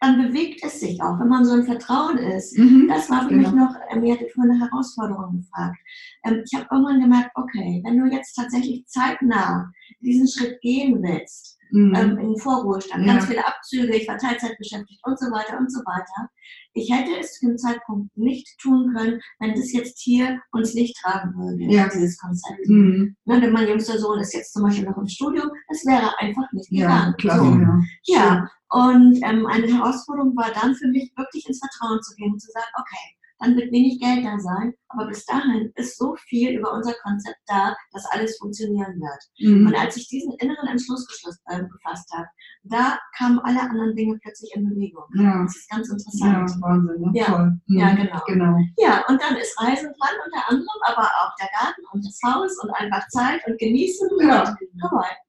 dann 0.01 0.17
bewegt 0.23 0.61
es 0.65 0.81
sich 0.81 1.01
auch, 1.03 1.19
wenn 1.21 1.29
man 1.29 1.45
so 1.45 1.55
im 1.57 1.65
Vertrauen 1.65 2.17
ist. 2.19 2.57
Mhm. 2.59 2.89
Das 2.89 3.11
war 3.11 3.23
für 3.23 3.29
Genau. 3.35 3.51
mich 3.51 3.53
noch, 3.59 3.75
ähm, 3.91 4.03
ihr 4.05 4.15
hattet 4.15 4.33
vorhin 4.33 4.53
eine 4.53 4.61
Herausforderung 4.61 5.37
gefragt. 5.43 5.79
Ähm, 6.25 6.43
ich 6.45 6.55
habe 6.59 6.67
irgendwann 6.71 7.01
gemerkt, 7.01 7.31
okay, 7.35 7.83
wenn 7.85 7.99
du 7.99 8.07
jetzt 8.07 8.35
tatsächlich 8.35 8.87
zeitnah 8.87 9.71
diesen 10.01 10.27
Schritt 10.27 10.61
gehen 10.63 11.03
willst, 11.03 11.59
Mhm. 11.73 11.95
ähm, 11.95 12.11
in 12.19 12.29
den 12.31 12.37
Vorruhestand, 12.39 13.07
Ja. 13.07 13.13
ganz 13.13 13.27
viele 13.27 13.47
Abzüge, 13.47 13.95
ich 13.95 14.09
war 14.09 14.17
Teilzeit 14.19 14.57
beschäftigt 14.59 15.01
und 15.05 15.17
so 15.19 15.27
weiter 15.27 15.57
und 15.59 15.71
so 15.71 15.79
weiter. 15.81 16.29
Ich 16.73 16.91
hätte 16.93 17.11
es 17.21 17.35
zu 17.39 17.47
dem 17.47 17.59
Zeitpunkt 17.59 18.17
nicht 18.17 18.59
tun 18.61 18.93
können, 18.95 19.21
wenn 19.39 19.55
das 19.55 19.73
jetzt 19.73 20.01
hier 20.01 20.41
uns 20.51 20.75
nicht 20.75 20.97
tragen 21.01 21.33
würde, 21.37 21.63
Ja. 21.73 21.89
dieses 21.89 22.19
Konzept. 22.19 22.67
Mhm. 22.67 23.15
Ne, 23.25 23.41
denn 23.41 23.53
mein 23.53 23.69
jüngster 23.69 23.99
Sohn 23.99 24.19
ist 24.19 24.35
jetzt 24.35 24.53
zum 24.53 24.63
Beispiel 24.65 24.85
noch 24.89 24.97
im 24.99 25.07
Studium, 25.07 25.49
das 25.69 25.85
wäre 25.87 26.19
einfach 26.19 26.51
nicht 26.53 26.73
Ja, 26.73 26.87
gegangen. 26.89 27.15
klasse. 27.19 27.45
So. 27.45 27.51
Ja. 27.61 27.81
Ja, 28.05 28.51
und 28.71 29.21
ähm, 29.23 29.47
eine 29.47 29.67
Herausforderung 29.67 30.37
war 30.37 30.51
dann 30.53 30.75
für 30.75 30.87
mich, 30.89 31.13
wirklich 31.17 31.47
ins 31.47 31.59
Vertrauen 31.59 32.01
zu 32.03 32.15
gehen 32.15 32.33
und 32.33 32.41
zu 32.41 32.51
sagen, 32.53 32.73
okay, 32.79 33.20
dann 33.41 33.57
wird 33.57 33.73
wenig 33.73 33.99
Geld 34.01 34.25
da 34.25 34.39
sein, 34.39 34.75
aber 34.89 35.07
bis 35.09 35.25
dahin 35.25 35.73
ist 35.77 35.99
so 35.99 36.15
viel 36.17 36.59
über 36.59 36.73
unser 36.73 36.93
Konzept 37.03 37.39
da, 37.47 37.75
dass 37.93 38.05
alles 38.13 38.37
funktionieren 38.39 39.01
wird. 39.01 39.23
Mhm. 39.41 39.67
Und 39.67 39.75
als 39.75 39.97
ich 39.97 40.09
diesen 40.09 40.33
inneren 40.35 40.69
Entschluss 40.69 41.07
äh, 41.47 41.61
gefasst 41.65 42.11
habe, 42.13 42.27
da 42.65 42.99
kamen 43.17 43.39
alle 43.41 43.61
anderen 43.61 43.97
Dinge 43.97 44.19
plötzlich 44.23 44.53
in 44.55 44.69
Bewegung. 44.69 45.05
Ja. 45.15 45.43
Das 45.43 45.57
ist 45.57 45.71
ganz 45.71 45.89
Ja, 45.89 45.93
interessant. 45.95 46.63
Wahnsinn, 46.63 47.01
ne? 47.01 47.11
Ja. 47.15 47.25
Toll. 47.27 47.59
Mhm. 47.67 47.79
Ja, 47.79 47.95
genau. 47.95 48.21
genau. 48.27 48.59
Ja, 48.79 49.05
und 49.09 49.21
dann 49.23 49.37
ist 49.37 49.59
Reisen 49.61 49.93
dran 49.99 50.15
unter 50.27 50.49
anderem, 50.51 50.81
aber 50.87 51.03
auch 51.05 51.35
der 51.41 51.49
Garten 51.59 51.81
und 51.93 52.05
das 52.05 52.19
Haus 52.25 52.57
und 52.63 52.71
einfach 52.75 53.07
Zeit 53.09 53.41
und 53.47 53.59
genießen 53.59 54.09
Ja. 54.21 54.43
und. 54.43 54.57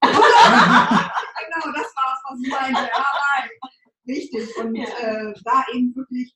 Genau, 1.54 1.74
das 1.74 1.94
war 1.96 2.14
es, 2.14 2.22
was 2.30 2.40
ich 2.44 2.52
meinte. 2.52 2.80
Ja, 2.82 3.06
nein. 3.34 3.50
Richtig. 4.08 4.58
Und 4.58 4.76
Ja. 4.76 4.84
äh, 4.86 5.34
da 5.44 5.64
eben 5.74 5.96
wirklich, 5.96 6.34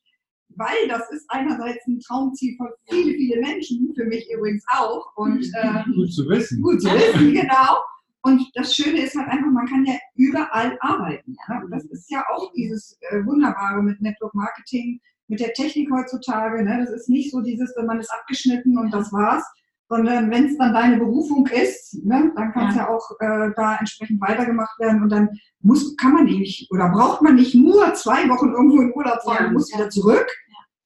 weil 0.56 0.88
das 0.88 1.10
ist 1.10 1.24
einerseits 1.28 1.86
ein 1.86 1.98
Traumziel 2.00 2.56
von 2.56 2.68
viele, 2.88 3.12
viele 3.14 3.40
Menschen, 3.40 3.92
für 3.94 4.04
mich 4.04 4.28
übrigens 4.32 4.64
auch. 4.72 5.06
Und 5.16 5.44
äh, 5.54 5.82
Gut 5.94 6.12
zu 6.12 6.28
wissen. 6.28 6.60
gut 6.62 6.80
zu 6.82 6.88
wissen, 6.88 7.32
genau. 7.32 7.78
Und 8.22 8.42
das 8.54 8.74
Schöne 8.74 9.02
ist 9.02 9.14
halt 9.16 9.28
einfach, 9.28 9.50
man 9.52 9.66
kann 9.66 9.84
ja 9.84 9.94
überall 10.16 10.76
arbeiten. 10.80 11.36
Ja? 11.48 11.62
Das 11.70 11.84
ist 11.84 12.10
ja 12.10 12.24
auch 12.34 12.50
dieses 12.54 12.98
äh, 13.10 13.24
Wunderbare 13.24 13.82
mit 13.82 14.00
Network 14.00 14.34
Marketing, 14.34 15.00
mit 15.28 15.38
der 15.40 15.52
Technik 15.52 15.88
heutzutage. 15.92 16.62
Ne? 16.64 16.78
Das 16.84 16.90
ist 16.90 17.08
nicht 17.08 17.30
so 17.30 17.40
dieses, 17.40 17.72
wenn 17.76 17.86
man 17.86 18.00
ist 18.00 18.12
abgeschnitten 18.12 18.76
und 18.78 18.92
das 18.92 19.12
war's, 19.12 19.44
sondern 19.88 20.30
wenn 20.30 20.46
es 20.46 20.58
dann 20.58 20.74
deine 20.74 20.96
Berufung 20.98 21.46
ist, 21.46 22.04
ne, 22.04 22.32
dann 22.34 22.52
kann 22.52 22.70
es 22.70 22.74
ja. 22.76 22.88
auch 22.88 23.08
äh, 23.20 23.50
da 23.54 23.76
entsprechend 23.76 24.20
weitergemacht 24.20 24.76
werden 24.80 25.02
und 25.02 25.10
dann 25.10 25.28
muss, 25.60 25.96
kann 25.96 26.12
man 26.12 26.24
nicht 26.24 26.68
oder 26.72 26.88
braucht 26.88 27.22
man 27.22 27.36
nicht 27.36 27.54
nur 27.54 27.94
zwei 27.94 28.28
Wochen 28.28 28.50
irgendwo 28.50 28.80
in 28.80 28.92
Urlaub 28.92 29.22
fahren 29.22 29.36
Ja. 29.42 29.46
und 29.46 29.52
muss 29.54 29.72
wieder 29.72 29.88
zurück, 29.88 30.26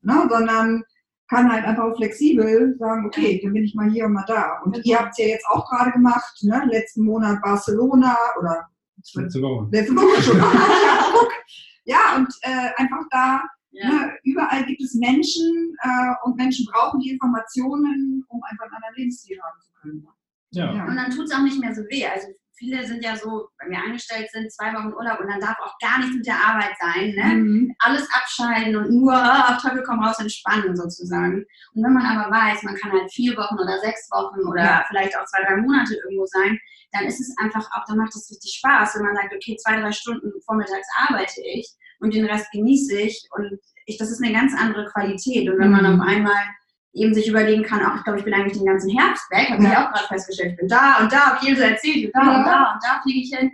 ne, 0.03 0.27
sondern 0.31 0.85
kann 1.29 1.51
halt 1.53 1.65
einfach 1.65 1.95
flexibel 1.97 2.77
sagen, 2.79 3.07
okay, 3.07 3.41
dann 3.43 3.53
bin 3.53 3.63
ich 3.65 3.75
mal 3.75 3.89
hier 3.91 4.07
und 4.07 4.15
mal 4.15 4.25
da. 4.27 4.61
Und 4.65 4.85
ihr 4.85 4.99
habt 4.99 5.13
es 5.13 5.19
ja 5.19 5.27
jetzt 5.27 5.47
auch 5.47 5.69
gerade 5.71 5.93
gemacht, 5.93 6.37
ne? 6.43 6.63
letzten 6.71 7.05
Monat 7.05 7.41
Barcelona 7.43 8.17
oder 8.39 8.67
Letzte 9.15 9.41
Woche. 9.41 9.69
letzte 9.71 9.95
Woche 9.97 10.23
schon. 10.23 10.37
ja, 10.39 11.07
guck. 11.13 11.33
ja, 11.85 12.17
und 12.17 12.29
äh, 12.43 12.71
einfach 12.77 13.03
da, 13.11 13.43
Ja. 13.71 13.89
ne, 13.89 14.13
überall 14.25 14.65
gibt 14.67 14.83
es 14.83 14.95
Menschen 14.95 15.75
äh, 15.83 16.15
und 16.25 16.37
Menschen 16.37 16.67
brauchen 16.71 16.99
die 17.01 17.11
Informationen, 17.11 18.25
um 18.29 18.43
einfach 18.43 18.65
einen 18.67 18.75
anderen 18.75 18.95
Lebensstil 18.97 19.39
haben 19.41 19.61
zu 19.61 19.73
können. 19.81 20.07
Ja. 20.51 20.75
Ja. 20.75 20.85
Und 20.87 20.97
dann 20.97 21.11
tut 21.13 21.27
es 21.27 21.33
auch 21.33 21.43
nicht 21.43 21.61
mehr 21.61 21.75
so 21.75 21.83
weh. 21.83 22.05
Also 22.07 22.27
viele 22.61 22.87
sind 22.87 23.03
ja 23.03 23.17
so, 23.17 23.49
wenn 23.59 23.71
wir 23.73 23.79
angestellt 23.83 24.31
sind, 24.31 24.53
zwei 24.53 24.73
Wochen 24.75 24.93
Urlaub 24.93 25.19
und 25.19 25.29
dann 25.29 25.41
darf 25.41 25.57
auch 25.65 25.77
gar 25.81 25.99
nichts 25.99 26.15
mit 26.15 26.27
der 26.27 26.37
Arbeit 26.37 26.77
sein. 26.79 27.11
Ne? 27.17 27.25
Mhm. 27.35 27.75
Alles 27.81 28.07
abschalten 28.13 28.77
und 28.77 28.91
nur 28.91 29.15
auf 29.15 29.61
Teufel 29.63 29.83
komm 29.85 30.05
raus 30.05 30.21
entspannen 30.21 30.77
sozusagen. 30.77 31.45
Und 31.75 31.83
wenn 31.83 31.93
man 31.95 32.05
aber 32.07 32.31
weiß, 32.31 32.63
man 32.63 32.77
kann 32.77 32.93
halt 32.93 33.11
vier 33.13 33.35
Wochen 33.37 33.59
oder 33.59 33.81
sechs 33.81 34.09
Wochen 34.13 34.47
oder 34.47 34.63
Ja. 34.63 34.85
vielleicht 34.89 35.17
auch 35.19 35.25
zwei, 35.25 35.43
drei 35.43 35.57
Monate 35.57 35.95
irgendwo 36.05 36.27
sein, 36.27 36.59
dann 36.93 37.05
ist 37.07 37.19
es 37.21 37.35
einfach 37.39 37.67
auch, 37.73 37.85
dann 37.89 37.97
macht 37.99 38.15
es 38.15 38.31
richtig 38.31 38.53
Spaß, 38.59 38.95
wenn 38.97 39.05
man 39.07 39.17
sagt, 39.17 39.35
okay, 39.35 39.57
zwei, 39.57 39.81
drei 39.81 39.91
Stunden 39.93 40.31
vormittags 40.45 40.87
arbeite 41.09 41.41
ich 41.55 41.67
und 42.01 42.13
den 42.15 42.27
Rest 42.27 42.47
genieße 42.53 42.95
ich 43.01 43.27
und 43.37 43.59
ich, 43.87 43.97
das 43.97 44.11
ist 44.11 44.23
eine 44.23 44.33
ganz 44.35 44.53
andere 44.55 44.85
Qualität. 44.87 45.49
Und 45.49 45.59
wenn 45.59 45.71
man 45.71 45.85
Mhm. 45.95 46.01
auf 46.01 46.07
einmal 46.07 46.43
eben 46.93 47.15
sich 47.15 47.29
überlegen 47.29 47.63
kann, 47.63 47.81
ach, 47.85 47.97
ich 47.99 48.05
glaube, 48.05 48.19
ich 48.19 48.25
bin 48.25 48.35
eigentlich 48.35 48.57
den 48.59 48.67
ganzen 48.67 48.91
Herbst 48.97 49.31
weg, 49.31 49.51
habe 49.51 49.63
ich 49.63 49.69
Ja. 49.69 49.87
auch 49.89 49.93
gerade 49.93 50.07
festgestellt, 50.09 50.53
ich 50.53 50.57
bin 50.59 50.69
da 50.69 50.99
und 51.01 51.13
da, 51.13 51.19
habe 51.37 51.39
ich 51.47 51.57
so 51.57 51.63
erzählt, 51.63 52.07
und 52.07 52.13
da 52.15 52.21
Ja. 52.23 52.39
und 52.39 52.45
da 52.47 52.73
und 52.75 52.83
da 52.83 53.01
fliege 53.03 53.21
ich 53.21 53.37
hin, 53.37 53.53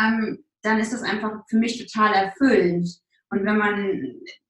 ähm, 0.00 0.44
dann 0.62 0.78
ist 0.78 0.92
das 0.92 1.02
einfach 1.02 1.32
für 1.48 1.56
mich 1.58 1.78
total 1.86 2.12
erfüllend. 2.14 2.88
Und 3.30 3.44
wenn 3.44 3.58
man 3.58 4.02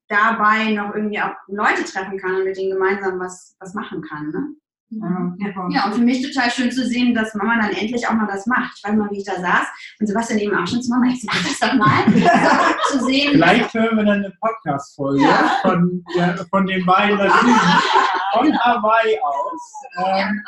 dabei 0.09 0.73
noch 0.73 0.95
irgendwie 0.95 1.21
auch 1.21 1.33
Leute 1.49 1.85
treffen 1.85 2.19
kann 2.19 2.37
und 2.37 2.45
mit 2.45 2.57
denen 2.57 2.73
gemeinsam 2.73 3.19
was, 3.19 3.57
was 3.61 3.75
machen 3.75 4.01
kann. 4.03 4.31
Ne? 4.31 4.55
Ja, 4.91 5.33
super. 5.37 5.69
Ja, 5.71 5.85
und 5.87 5.95
für 5.97 6.01
mich 6.01 6.23
total 6.27 6.51
schön 6.51 6.71
zu 6.73 6.87
sehen, 6.87 7.15
dass 7.15 7.35
Mama 7.35 7.57
dann 7.61 7.73
endlich 7.73 8.09
auch 8.09 8.15
mal 8.15 8.27
das 8.27 8.47
macht. 8.47 8.73
Ich 8.77 8.85
weiß 8.85 8.95
noch, 8.97 9.11
wie 9.11 9.19
ich 9.19 9.25
da 9.25 9.35
saß 9.39 9.67
und 10.01 10.07
Sebastian 10.07 10.39
eben 10.39 10.57
auch 10.57 10.67
schon 10.67 10.81
zu 10.83 10.91
Mama, 10.91 11.07
ich 11.13 11.21
sag 11.23 11.35
das 11.45 11.59
doch 11.59 11.75
mal. 11.75 12.05
zu 12.91 13.05
sehen, 13.05 13.33
Vielleicht 13.33 13.75
hören 13.75 13.97
wir 13.99 14.05
dann 14.05 14.25
eine 14.25 14.33
Podcast-Folge 14.41 15.23
Ja. 15.25 15.59
von, 15.63 16.03
ja, 16.17 16.35
von 16.51 16.67
den 16.67 16.87
beiden 16.87 17.19
da 17.19 17.27
drüben. 17.27 17.55
Von 18.35 18.59
Hawaii 18.61 19.19
aus. 19.23 19.73
Ähm, 20.07 20.43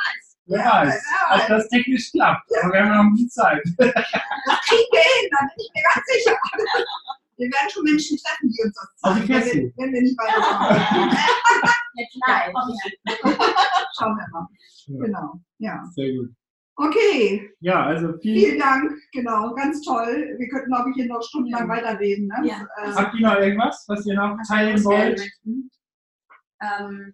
wer 0.46 0.59
weiß, 0.64 1.03
ja. 1.31 1.37
ob 1.37 1.46
das 1.48 1.66
technisch 1.70 2.11
klappt. 2.12 2.44
Aber 2.62 2.72
wir 2.74 2.81
haben 2.83 2.90
noch 2.90 2.98
ein 3.05 3.12
bisschen 3.14 3.31
Zeit. 3.31 3.62
Das 3.79 3.94
kriegen 4.68 4.90
wir 4.92 5.00
hin, 5.00 5.31
da 5.31 5.38
bin 5.40 5.57
ich 5.57 5.70
mir 5.74 5.83
ganz 5.94 6.07
sicher. 6.07 6.37
Wir 7.40 7.48
werden 7.48 7.70
schon 7.70 7.85
Menschen 7.85 8.18
treffen, 8.18 8.48
die 8.50 8.62
uns 8.62 8.74
das 8.74 8.96
zeigen, 8.96 9.29
wenn 9.29 9.72
wenn 9.76 9.92
wir 9.94 10.03
nicht 10.03 10.18
weiterkommen. 10.18 11.16
jetzt 11.94 12.16
live. 12.26 12.53
Schauen 13.98 14.16
wir 14.16 14.29
mal. 14.31 14.46
Ja. 14.87 15.05
Genau, 15.07 15.40
ja. 15.59 15.83
Sehr 15.94 16.12
gut. 16.16 16.31
Okay, 16.76 17.50
Ja, 17.61 17.85
also 17.87 18.16
viel. 18.18 18.35
vielen 18.38 18.59
Dank, 18.59 18.92
genau, 19.12 19.55
ganz 19.55 19.83
toll. 19.83 20.35
Wir 20.38 20.48
könnten, 20.48 20.70
glaube 20.70 20.90
ich, 20.90 20.96
hier 20.96 21.07
noch 21.07 21.22
stundenlang 21.22 21.68
weiterreden. 21.68 22.26
Ne? 22.26 22.48
Ja. 22.48 22.66
Äh, 22.83 22.92
Habt 22.92 23.14
ihr 23.14 23.26
noch 23.26 23.37
irgendwas, 23.37 23.85
was 23.87 24.07
ihr 24.07 24.14
noch 24.14 24.37
teilen 24.48 24.83
wollt? 24.85 25.20
Ähm, 26.62 27.12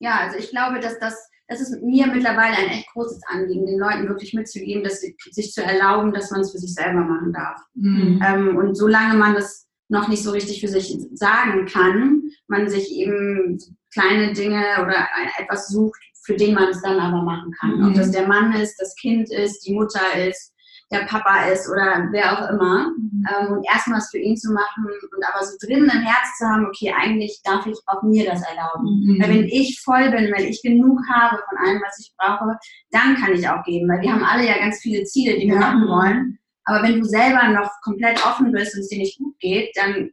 ja, 0.00 0.18
also 0.20 0.38
ich 0.38 0.50
glaube, 0.50 0.78
dass 0.80 0.98
das, 1.00 1.28
das 1.50 1.60
ist 1.60 1.82
mir 1.82 2.06
mittlerweile 2.06 2.56
ein 2.56 2.68
echt 2.68 2.88
großes 2.92 3.20
Anliegen, 3.26 3.66
den 3.66 3.78
Leuten 3.78 4.08
wirklich 4.08 4.32
mitzugeben, 4.34 4.84
dass 4.84 5.00
sie, 5.00 5.16
sich 5.32 5.52
zu 5.52 5.62
erlauben, 5.62 6.12
dass 6.12 6.30
man 6.30 6.40
es 6.40 6.52
für 6.52 6.58
sich 6.58 6.72
selber 6.72 7.00
machen 7.00 7.32
darf. 7.32 7.58
mhm. 7.74 8.22
Ähm, 8.24 8.56
und 8.56 8.76
solange 8.76 9.18
man 9.18 9.34
das 9.34 9.66
noch 9.88 10.06
nicht 10.08 10.22
so 10.22 10.30
richtig 10.30 10.60
für 10.60 10.68
sich 10.68 10.96
sagen 11.14 11.66
kann, 11.66 12.22
man 12.46 12.68
sich 12.70 12.92
eben 12.92 13.58
kleine 13.92 14.32
Dinge 14.32 14.62
oder 14.80 15.08
etwas 15.38 15.68
sucht, 15.68 16.00
für 16.22 16.36
den 16.36 16.54
man 16.54 16.68
es 16.68 16.80
dann 16.82 17.00
aber 17.00 17.22
machen 17.22 17.52
kann. 17.58 17.82
Ob 17.84 17.90
Mhm. 17.90 17.94
das 17.94 18.12
der 18.12 18.28
Mann 18.28 18.52
ist, 18.52 18.76
das 18.80 18.94
Kind 18.94 19.32
ist, 19.32 19.66
die 19.66 19.74
Mutter 19.74 20.00
ist, 20.28 20.54
der 20.92 21.00
Papa 21.06 21.44
ist 21.46 21.68
oder 21.70 22.08
wer 22.10 22.32
auch 22.32 22.50
immer. 22.50 22.92
Ähm, 23.30 23.52
und 23.52 23.64
erstmal 23.72 23.98
es 23.98 24.10
für 24.10 24.18
ihn 24.18 24.36
zu 24.36 24.52
machen 24.52 24.84
und 24.86 25.24
aber 25.32 25.44
so 25.44 25.56
drin 25.64 25.84
im 25.84 26.00
Herz 26.02 26.36
zu 26.38 26.46
haben, 26.46 26.66
okay, 26.66 26.92
eigentlich 26.98 27.40
darf 27.44 27.66
ich 27.66 27.78
auch 27.86 28.02
mir 28.02 28.24
das 28.24 28.42
erlauben. 28.42 29.04
Mhm. 29.06 29.18
Weil 29.22 29.28
wenn 29.30 29.44
ich 29.44 29.80
voll 29.84 30.10
bin, 30.10 30.32
wenn 30.36 30.46
ich 30.48 30.62
genug 30.62 30.98
habe 31.12 31.36
von 31.48 31.58
allem, 31.58 31.80
was 31.86 31.98
ich 32.00 32.12
brauche, 32.18 32.56
dann 32.90 33.14
kann 33.16 33.34
ich 33.34 33.48
auch 33.48 33.62
geben. 33.64 33.88
Weil 33.88 34.00
wir 34.00 34.12
haben 34.12 34.24
alle 34.24 34.46
ja 34.46 34.58
ganz 34.58 34.80
viele 34.80 35.04
Ziele, 35.04 35.38
die 35.38 35.46
wir 35.46 35.54
Ja. 35.54 35.60
machen 35.60 35.86
wollen. 35.86 36.38
Aber 36.64 36.82
wenn 36.86 36.98
du 37.00 37.04
selber 37.04 37.48
noch 37.48 37.70
komplett 37.82 38.24
offen 38.26 38.50
bist 38.52 38.74
und 38.74 38.80
es 38.80 38.88
dir 38.88 38.98
nicht 38.98 39.18
gut 39.18 39.38
geht, 39.38 39.70
dann 39.76 40.10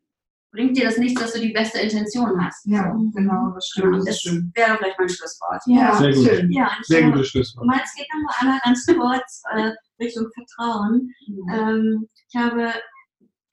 bringt 0.51 0.77
dir 0.77 0.85
das 0.85 0.97
nichts, 0.97 1.21
dass 1.21 1.33
du 1.33 1.39
die 1.39 1.51
beste 1.53 1.79
Intention 1.79 2.43
hast. 2.43 2.65
Ja, 2.65 2.83
genau, 3.13 3.51
das 3.53 3.71
Genau, 3.75 3.87
stimmt. 3.87 3.95
Das 3.97 4.05
das 4.05 4.19
stimmt. 4.21 4.55
wäre 4.57 4.77
vielleicht 4.77 4.97
mein 4.97 5.09
Schlusswort. 5.09 5.61
Ja, 5.67 5.93
Sehr 5.95 6.13
gut. 6.13 6.25
schön. 6.25 6.51
Ja, 6.51 6.71
Sehr 6.83 7.03
gutes 7.03 7.27
Schlusswort. 7.27 7.65
Meins 7.67 7.93
geht 7.95 8.07
nochmal 8.13 8.35
einmal 8.39 8.59
ganz 8.63 8.85
kurz 8.85 9.43
äh, 9.55 9.71
Richtung 9.99 10.27
Vertrauen. 10.33 11.13
Ähm, 11.51 12.07
ich 12.29 12.35
habe 12.35 12.73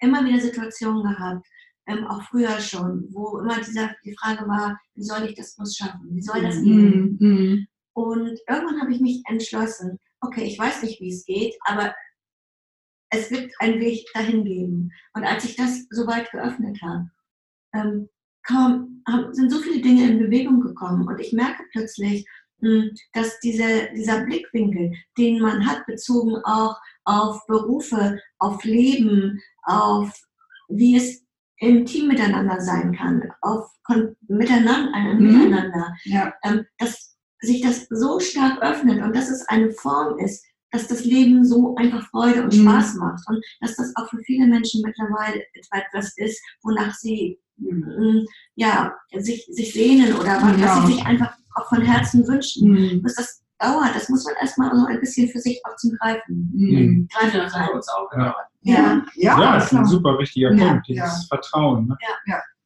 immer 0.00 0.24
wieder 0.24 0.40
Situationen 0.40 1.02
gehabt, 1.02 1.46
ähm, 1.86 2.06
auch 2.06 2.22
früher 2.24 2.60
schon, 2.60 3.08
wo 3.12 3.38
immer 3.38 3.60
dieser, 3.60 3.90
die 4.04 4.16
Frage 4.18 4.46
war, 4.48 4.78
wie 4.94 5.04
soll 5.04 5.24
ich 5.24 5.34
das 5.34 5.56
bloß 5.56 5.76
schaffen? 5.76 6.08
Wie 6.10 6.22
soll 6.22 6.42
das 6.42 6.62
gehen? 6.62 7.18
Mhm. 7.20 7.28
Mhm. 7.28 7.66
Und 7.94 8.38
irgendwann 8.48 8.80
habe 8.80 8.92
ich 8.92 9.00
mich 9.00 9.22
entschlossen, 9.28 9.98
okay, 10.20 10.44
ich 10.44 10.58
weiß 10.58 10.82
nicht, 10.82 11.00
wie 11.00 11.10
es 11.10 11.24
geht, 11.24 11.54
aber 11.64 11.94
es 13.10 13.30
wird 13.30 13.52
einen 13.60 13.80
Weg 13.80 14.06
dahin 14.14 14.44
geben. 14.44 14.90
Und 15.14 15.24
als 15.24 15.44
ich 15.44 15.56
das 15.56 15.86
so 15.90 16.06
weit 16.06 16.30
geöffnet 16.32 16.80
habe, 16.82 17.10
ähm, 17.74 18.08
kaum, 18.42 19.02
sind 19.32 19.50
so 19.50 19.58
viele 19.60 19.80
Dinge 19.80 20.10
in 20.10 20.18
Bewegung 20.18 20.60
gekommen 20.60 21.06
und 21.06 21.20
ich 21.20 21.32
merke 21.32 21.62
plötzlich, 21.72 22.26
dass 23.12 23.38
diese, 23.40 23.88
dieser 23.94 24.24
Blickwinkel, 24.24 24.92
den 25.18 25.40
man 25.40 25.66
hat, 25.66 25.86
bezogen 25.86 26.36
auch 26.44 26.76
auf 27.04 27.46
Berufe, 27.46 28.18
auf 28.38 28.64
Leben, 28.64 29.40
auf 29.64 30.10
wie 30.68 30.96
es 30.96 31.22
im 31.58 31.84
Team 31.86 32.08
miteinander 32.08 32.60
sein 32.60 32.94
kann, 32.96 33.22
auf 33.42 33.70
Kon 33.86 34.16
miteinander, 34.28 34.92
ein 34.94 35.18
Mhm. 35.18 35.32
Miteinander, 35.32 35.94
Ja, 36.04 36.32
ähm, 36.42 36.64
dass 36.78 37.16
sich 37.40 37.60
das 37.60 37.86
so 37.90 38.18
stark 38.20 38.62
öffnet 38.62 39.02
und 39.02 39.14
dass 39.14 39.28
es 39.30 39.46
eine 39.48 39.70
Form 39.72 40.18
ist, 40.18 40.44
dass 40.70 40.88
das 40.88 41.04
Leben 41.04 41.44
so 41.44 41.76
einfach 41.76 42.08
Freude 42.10 42.42
und 42.42 42.52
Mhm. 42.54 42.62
Spaß 42.62 42.94
macht 42.96 43.22
und 43.28 43.44
dass 43.60 43.76
das 43.76 43.92
auch 43.96 44.08
für 44.08 44.18
viele 44.24 44.46
Menschen 44.46 44.82
mittlerweile 44.84 45.42
etwas 45.70 46.16
ist, 46.16 46.42
wonach 46.62 46.94
sie 46.94 47.38
mm, 47.58 48.24
ja, 48.56 48.92
sich, 49.16 49.46
sich 49.50 49.72
sehnen 49.72 50.12
oder 50.14 50.42
was, 50.42 50.58
Ja. 50.60 50.66
was 50.66 50.86
sie 50.86 50.94
sich 50.94 51.06
einfach 51.06 51.36
auch 51.54 51.68
von 51.68 51.82
Herzen 51.82 52.26
wünschen. 52.26 52.70
Mhm. 52.70 53.02
Bis 53.02 53.14
das 53.14 53.42
dauert, 53.58 53.94
das 53.94 54.08
muss 54.08 54.24
man 54.24 54.34
erstmal 54.40 54.74
so 54.74 54.86
ein 54.86 55.00
bisschen 55.00 55.28
für 55.28 55.38
sich 55.38 55.60
auch 55.64 55.76
zum 55.76 55.92
Greifen. 55.98 56.50
Mhm. 56.54 57.08
Greifen 57.12 57.38
Das 57.38 57.54
hat 57.54 57.70
uns 57.72 57.88
auch 57.88 58.10
Ja. 58.16 58.34
Ja, 58.62 59.02
ja, 59.16 59.40
Ja, 59.40 59.54
das 59.56 59.66
ist 59.66 59.74
ein 59.78 59.84
super 59.84 60.18
wichtiger 60.18 60.52
Ja, 60.54 60.68
Punkt, 60.68 60.88
dieses 60.88 61.02
ja. 61.02 61.26
Vertrauen. 61.28 61.86
Ne? 61.86 61.96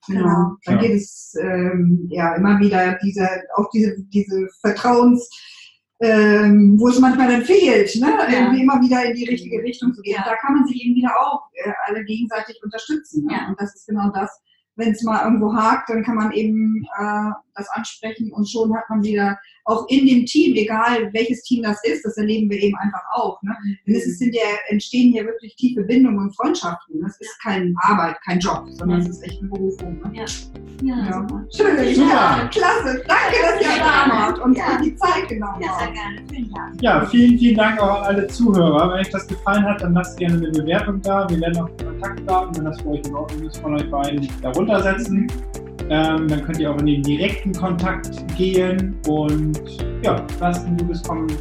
Genau. 0.07 0.57
Dann 0.65 0.77
Ja. 0.77 0.81
geht 0.81 0.93
es 0.93 1.35
ähm, 1.41 2.07
ja 2.11 2.35
immer 2.37 2.59
wieder 2.61 2.99
diese, 3.03 3.29
auch 3.57 3.69
diese, 3.71 3.97
diese 4.05 4.49
Vertrauens, 4.61 5.29
ähm, 6.01 6.77
wo 6.79 6.89
es 6.89 7.01
manchmal 7.01 7.29
dann 7.29 7.43
fehlt, 7.43 7.95
ne? 7.97 8.13
irgendwie 8.31 8.63
immer 8.63 8.81
wieder 8.81 9.05
in 9.05 9.17
die 9.17 9.29
richtige 9.29 9.61
Richtung 9.63 9.93
zu 9.93 10.01
gehen. 10.03 10.17
Ja. 10.17 10.25
Da 10.25 10.37
kann 10.37 10.55
man 10.55 10.67
sich 10.67 10.83
eben 10.85 10.95
wieder 10.95 11.11
auch 11.21 11.43
äh, 11.65 11.73
alle 11.87 12.05
gegenseitig 12.05 12.59
unterstützen. 12.63 13.27
Ne? 13.27 13.33
Ja. 13.33 13.49
Und 13.49 13.61
das 13.61 13.75
ist 13.75 13.87
genau 13.87 14.11
das. 14.15 14.41
Wenn 14.79 14.93
es 14.93 15.03
mal 15.03 15.25
irgendwo 15.25 15.53
hakt, 15.53 15.91
dann 15.91 16.03
kann 16.05 16.15
man 16.15 16.31
eben 16.33 16.87
äh, 16.99 17.31
das 17.57 17.69
ansprechen 17.71 18.31
und 18.33 18.49
schon 18.49 18.73
hat 18.75 18.85
man 18.89 19.03
wieder 19.03 19.37
auch 19.65 19.87
in 19.89 20.07
dem 20.07 20.25
Team, 20.25 20.57
egal 20.57 21.13
welches 21.13 21.43
Team 21.43 21.63
das 21.65 21.83
ist, 21.85 22.03
das 22.05 22.17
erleben 22.17 22.49
wir 22.49 22.59
eben 22.63 22.77
einfach 22.77 23.03
auch. 23.13 23.43
Ne? 23.43 23.55
Denn 23.87 23.97
es 23.97 24.07
ist 24.07 24.23
in 24.23 24.31
der, 24.33 24.41
entstehen 24.69 25.13
hier 25.13 25.25
wirklich 25.27 25.57
tiefe 25.57 25.83
Bindungen 25.83 26.19
und 26.21 26.37
Freundschaften. 26.37 27.03
Das 27.03 27.21
ist 27.21 27.39
keine 27.43 27.75
Arbeit, 27.83 28.17
kein 28.25 28.39
Job, 28.39 28.65
sondern 28.71 29.01
es 29.01 29.09
ist 29.09 29.23
echt 29.25 29.41
eine 29.41 29.51
Berufung. 29.51 30.01
Ne? 30.01 30.11
Ja. 30.15 30.25
Ja, 30.83 30.97
Ja. 31.07 31.27
Schön, 31.55 31.95
Super. 31.95 32.09
ja, 32.09 32.49
klasse. 32.53 33.03
Danke, 33.09 33.37
dass 33.43 33.61
ihr 33.61 33.77
Ja. 33.77 34.07
da 34.07 34.13
wart 34.15 34.39
und 34.39 34.57
Ja. 34.57 34.81
die 34.83 34.95
Zeit 34.95 35.29
genommen 35.29 35.61
Ja, 35.61 35.73
sehr 35.77 35.87
habt. 35.87 35.95
gerne. 35.95 36.23
Vielen 36.33 36.55
Dank. 36.55 36.81
Ja, 36.83 37.05
vielen, 37.07 37.39
vielen 37.39 37.57
Dank 37.57 37.81
auch 37.81 37.99
an 38.03 38.05
alle 38.15 38.27
Zuhörer. 38.29 38.89
Wenn 38.93 39.01
euch 39.01 39.11
das 39.11 39.27
gefallen 39.27 39.65
hat, 39.65 39.83
dann 39.83 39.93
lasst 39.95 40.17
gerne 40.19 40.37
eine 40.37 40.51
Bewertung 40.51 41.03
da. 41.03 41.29
Wir 41.29 41.41
werden 41.41 41.59
auch 41.59 41.69
Kontaktdaten, 42.01 42.57
wenn 42.57 42.65
das 42.65 42.81
für 42.81 42.89
euch 42.91 43.03
in 43.05 43.15
Ordnung 43.15 43.47
ist, 43.47 43.57
von 43.59 43.75
euch 43.75 43.91
beiden 43.91 44.29
darunter 44.43 44.83
setzen. 44.83 45.27
Ähm, 45.91 46.29
dann 46.29 46.45
könnt 46.45 46.59
ihr 46.59 46.71
auch 46.71 46.79
in 46.79 46.87
den 46.87 47.03
direkten 47.03 47.53
Kontakt 47.53 48.11
gehen 48.37 48.95
und 49.07 49.59
ja, 50.03 50.23
lasst 50.39 50.67
einen 50.67 50.77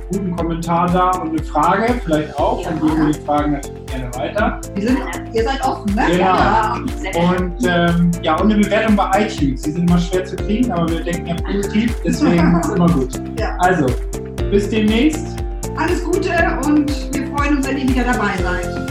guten 0.09 0.35
Kommentar 0.37 0.89
da 0.91 1.11
und 1.19 1.29
eine 1.31 1.43
Frage 1.43 1.93
vielleicht 2.05 2.33
auch. 2.39 2.63
Dann 2.63 2.79
geben 2.79 3.07
wir 3.07 3.13
die 3.13 3.19
Fragen 3.25 3.51
natürlich 3.51 3.85
gerne 3.87 4.15
weiter. 4.15 4.61
Wir 4.73 4.87
sind, 4.87 4.99
ihr 5.33 5.43
seid 5.43 5.61
offen, 5.65 5.93
ne? 5.95 6.05
Genau. 6.11 6.23
Ja. 6.23 6.73
Und 6.73 7.55
ähm, 7.65 8.11
ja, 8.23 8.39
und 8.39 8.53
eine 8.53 8.63
Bewertung 8.63 8.95
bei 8.95 9.27
iTunes. 9.27 9.63
Die 9.63 9.71
sind 9.71 9.89
immer 9.89 9.99
schwer 9.99 10.23
zu 10.23 10.37
kriegen, 10.37 10.71
aber 10.71 10.89
wir 10.89 11.03
denken 11.03 11.27
ja 11.27 11.35
positiv, 11.35 11.93
deswegen 12.05 12.59
ist 12.59 12.69
immer 12.69 12.89
gut. 12.89 13.21
Ja. 13.39 13.55
Also, 13.59 13.85
bis 14.49 14.69
demnächst. 14.69 15.35
Alles 15.77 16.03
Gute 16.03 16.31
und 16.65 16.89
wir 17.13 17.27
freuen 17.27 17.57
uns, 17.57 17.67
wenn 17.67 17.77
ihr 17.77 17.87
wieder 17.87 18.03
dabei 18.05 18.31
seid. 18.41 18.87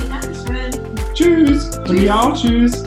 Tschüss. 1.16 1.70
Und 1.88 1.96
ihr 1.96 2.14
auch. 2.14 2.34
Tschüss. 2.34 2.84